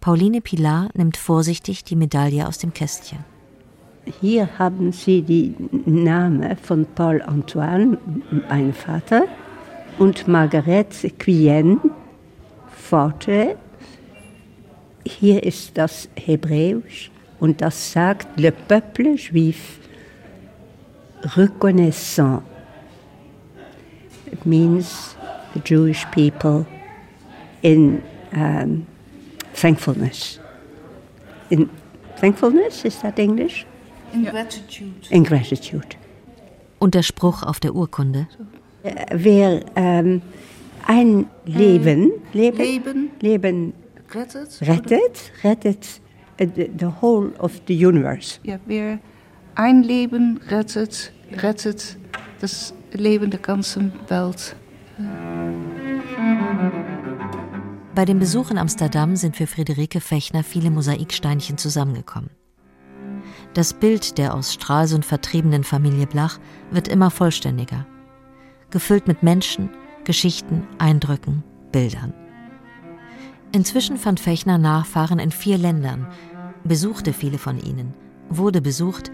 [0.00, 3.18] Pauline Pilar nimmt vorsichtig die Medaille aus dem Kästchen.
[4.20, 7.98] Hier haben Sie die Namen von Paul Antoine,
[8.48, 9.24] mein Vater,
[9.98, 11.78] und Margarete Quyen,
[12.70, 13.56] Vater.
[15.04, 19.78] Hier ist das Hebräisch und das sagt Le peuple juif
[21.36, 22.42] reconnaissant.
[24.32, 25.16] It means
[25.54, 26.64] the Jewish people
[27.62, 28.86] in um,
[29.60, 30.40] thankfulness.
[31.50, 31.68] In
[32.20, 33.66] thankfulness, is that English?
[34.12, 35.06] In gratitude.
[35.10, 35.96] In gratitude.
[36.78, 38.26] Und der Spruch auf der Urkunde?
[39.12, 40.22] Wer ähm,
[40.86, 43.74] ein Leben, Leben, Leben, Leben
[44.12, 46.00] rettet, rettet, rettet
[46.38, 48.38] the, the whole of the universe.
[48.42, 48.98] Ja, wer
[49.54, 51.98] ein Leben rettet, rettet
[52.40, 54.56] das Leben der ganzen Welt.
[57.94, 62.30] Bei dem Besuch in Amsterdam sind für Friederike Fechner viele Mosaiksteinchen zusammengekommen.
[63.54, 66.38] Das Bild der aus Stralsund vertriebenen Familie Blach
[66.70, 67.86] wird immer vollständiger.
[68.70, 69.70] Gefüllt mit Menschen,
[70.04, 72.14] Geschichten, Eindrücken, Bildern.
[73.52, 76.06] Inzwischen fand Fechner Nachfahren in vier Ländern,
[76.62, 77.94] besuchte viele von ihnen,
[78.28, 79.10] wurde besucht,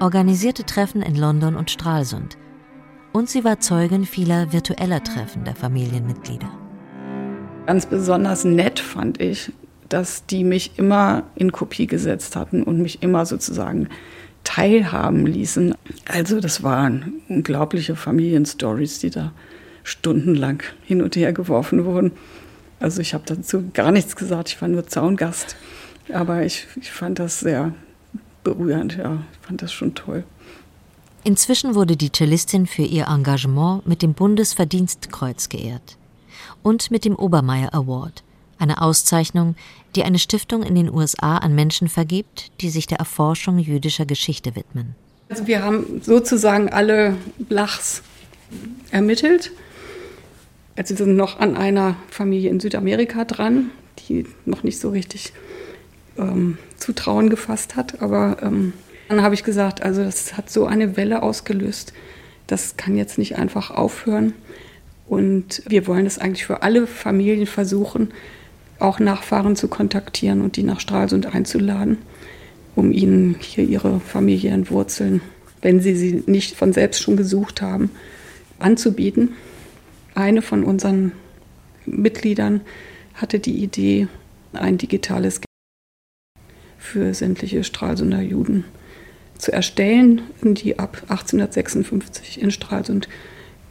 [0.00, 2.36] organisierte Treffen in London und Stralsund.
[3.14, 6.67] Und sie war Zeugin vieler virtueller Treffen der Familienmitglieder.
[7.68, 9.52] Ganz besonders nett fand ich,
[9.90, 13.90] dass die mich immer in Kopie gesetzt hatten und mich immer sozusagen
[14.42, 15.74] teilhaben ließen.
[16.06, 19.32] Also das waren unglaubliche Familienstories, die da
[19.82, 22.12] stundenlang hin und her geworfen wurden.
[22.80, 25.54] Also ich habe dazu gar nichts gesagt, ich war nur Zaungast.
[26.10, 27.74] Aber ich, ich fand das sehr
[28.44, 30.24] berührend, ja, ich fand das schon toll.
[31.22, 35.97] Inzwischen wurde die Cellistin für ihr Engagement mit dem Bundesverdienstkreuz geehrt
[36.68, 38.22] und mit dem Obermeier Award,
[38.58, 39.56] eine Auszeichnung,
[39.96, 44.54] die eine Stiftung in den USA an Menschen vergibt, die sich der Erforschung jüdischer Geschichte
[44.54, 44.94] widmen.
[45.30, 48.02] Also wir haben sozusagen alle Blachs
[48.90, 49.50] ermittelt.
[50.76, 55.32] Also wir sind noch an einer Familie in Südamerika dran, die noch nicht so richtig
[56.18, 58.02] ähm, Zutrauen gefasst hat.
[58.02, 58.74] Aber ähm,
[59.08, 61.94] dann habe ich gesagt, also das hat so eine Welle ausgelöst,
[62.46, 64.34] das kann jetzt nicht einfach aufhören.
[65.08, 68.10] Und wir wollen es eigentlich für alle Familien versuchen,
[68.78, 71.98] auch Nachfahren zu kontaktieren und die nach Stralsund einzuladen,
[72.76, 75.20] um ihnen hier ihre familiären Wurzeln,
[75.62, 77.90] wenn sie sie nicht von selbst schon gesucht haben,
[78.58, 79.30] anzubieten.
[80.14, 81.12] Eine von unseren
[81.86, 82.60] Mitgliedern
[83.14, 84.08] hatte die Idee,
[84.52, 85.40] ein digitales
[86.78, 88.64] für sämtliche Stralsunder Juden
[89.36, 93.08] zu erstellen, die ab 1856 in Stralsund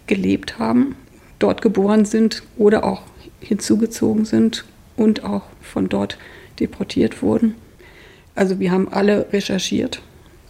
[0.06, 0.96] gelebt haben,
[1.40, 3.04] dort geboren sind oder auch
[3.40, 4.66] hinzugezogen sind
[4.96, 6.18] und auch von dort
[6.60, 7.56] deportiert wurden.
[8.36, 10.02] Also wir haben alle recherchiert.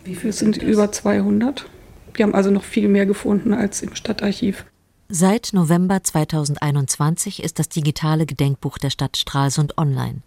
[0.03, 1.65] Wie viele sind über 200?
[2.13, 4.65] Wir haben also noch viel mehr gefunden als im Stadtarchiv.
[5.09, 10.21] Seit November 2021 ist das digitale Gedenkbuch der Stadt Stralsund online.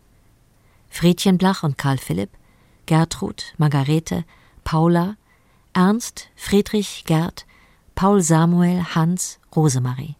[0.88, 2.30] Friedchen Blach und Karl Philipp,
[2.86, 4.24] Gertrud, Margarete,
[4.64, 5.16] Paula,
[5.74, 7.46] Ernst, Friedrich, Gerd,
[7.94, 10.16] Paul Samuel, Hans, Rosemarie.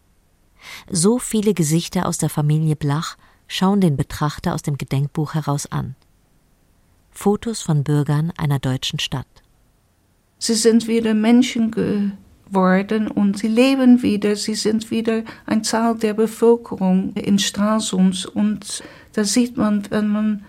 [0.89, 5.95] So viele Gesichter aus der Familie Blach schauen den Betrachter aus dem Gedenkbuch heraus an.
[7.11, 9.27] Fotos von Bürgern einer deutschen Stadt.
[10.39, 14.35] Sie sind wieder Menschen geworden und sie leben wieder.
[14.35, 18.25] Sie sind wieder ein Zahl der Bevölkerung in Stralsund.
[18.25, 18.83] Und
[19.13, 20.45] da sieht man, wenn man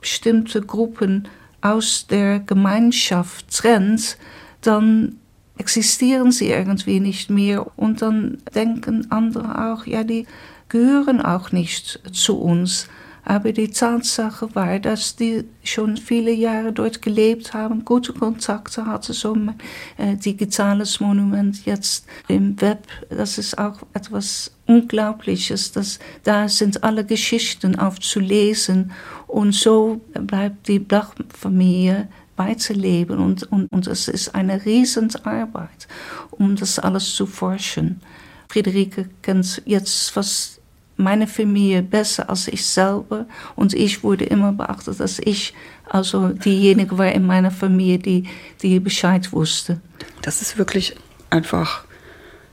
[0.00, 1.28] bestimmte Gruppen
[1.60, 4.18] aus der Gemeinschaft trennt,
[4.60, 5.19] dann
[5.60, 7.78] existieren sie irgendwie nicht mehr.
[7.78, 10.26] Und dann denken andere auch, ja, die
[10.70, 12.88] gehören auch nicht zu uns.
[13.22, 19.12] Aber die Tatsache war, dass die schon viele Jahre dort gelebt haben, gute Kontakte hatten,
[19.12, 19.54] so ein
[19.98, 22.86] äh, digitales Monument jetzt im Web.
[23.10, 28.92] Das ist auch etwas Unglaubliches, dass da sind alle Geschichten aufzulesen
[29.26, 32.08] und so bleibt die Blachfamilie
[32.40, 35.86] weiterleben und, und, und es ist eine Riesenarbeit,
[36.30, 38.00] um das alles zu forschen.
[38.48, 40.60] Friederike kennt jetzt fast
[40.96, 43.26] meine Familie besser als ich selber.
[43.56, 45.54] Und ich wurde immer beachtet, dass ich
[45.88, 48.24] also diejenige war in meiner Familie, die,
[48.62, 49.80] die Bescheid wusste.
[50.22, 50.96] Das ist wirklich
[51.30, 51.84] einfach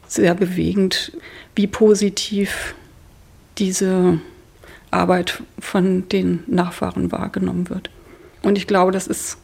[0.07, 1.11] sehr bewegend,
[1.55, 2.75] wie positiv
[3.57, 4.19] diese
[4.91, 7.89] Arbeit von den Nachfahren wahrgenommen wird.
[8.43, 9.37] Und ich glaube, das ist,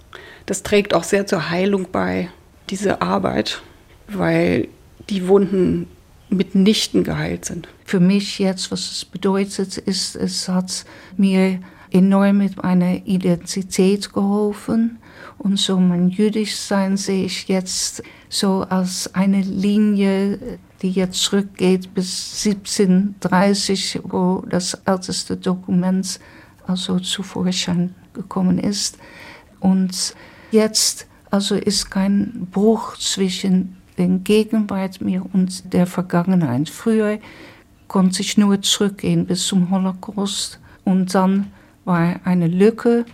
[0.45, 2.29] das trägt auch sehr zur Heilung bei,
[2.69, 3.61] diese Arbeit,
[4.07, 4.67] weil
[5.09, 5.87] die Wunden
[6.29, 7.67] mitnichten geheilt sind.
[7.85, 10.85] Für mich jetzt, was es bedeutet, ist, es hat
[11.17, 11.59] mir
[11.91, 14.97] enorm mit meiner Identität geholfen.
[15.37, 21.93] Und so mein jüdisch sein sehe ich jetzt so als eine Linie, die jetzt zurückgeht
[21.93, 26.19] bis 1730, wo das älteste Dokument
[26.65, 28.97] also zu Vorschein gekommen ist.
[29.59, 30.15] Und
[30.53, 36.69] jetzt also ist kein Bruch zwischen den Gegenwart mehr und der Vergangenheit.
[36.69, 37.17] Früher
[37.87, 41.51] konnte ich nur zurückgehen bis zum Holocaust und dann
[41.85, 43.05] war eine Lücke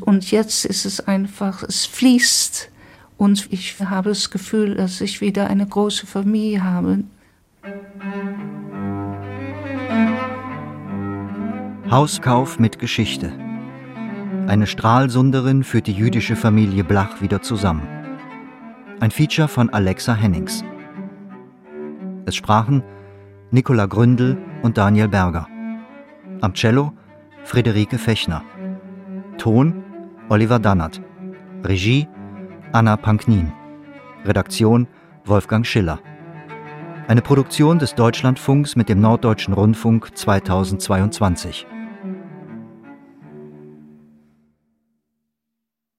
[0.00, 2.70] und jetzt ist es einfach, es fließt
[3.18, 7.04] und ich habe das Gefühl, dass ich wieder eine große Familie habe.
[11.90, 13.49] Hauskauf mit Geschichte.
[14.50, 17.86] Eine Stralsunderin führt die jüdische Familie Blach wieder zusammen.
[18.98, 20.64] Ein Feature von Alexa Hennings.
[22.26, 22.82] Es sprachen
[23.52, 25.46] Nicola Gründel und Daniel Berger.
[26.40, 26.92] Am Cello
[27.44, 28.42] Friederike Fechner.
[29.38, 29.84] Ton
[30.28, 31.00] Oliver Dannert.
[31.62, 32.08] Regie
[32.72, 33.52] Anna Panknin.
[34.24, 34.88] Redaktion
[35.26, 36.00] Wolfgang Schiller.
[37.06, 41.68] Eine Produktion des Deutschlandfunks mit dem Norddeutschen Rundfunk 2022.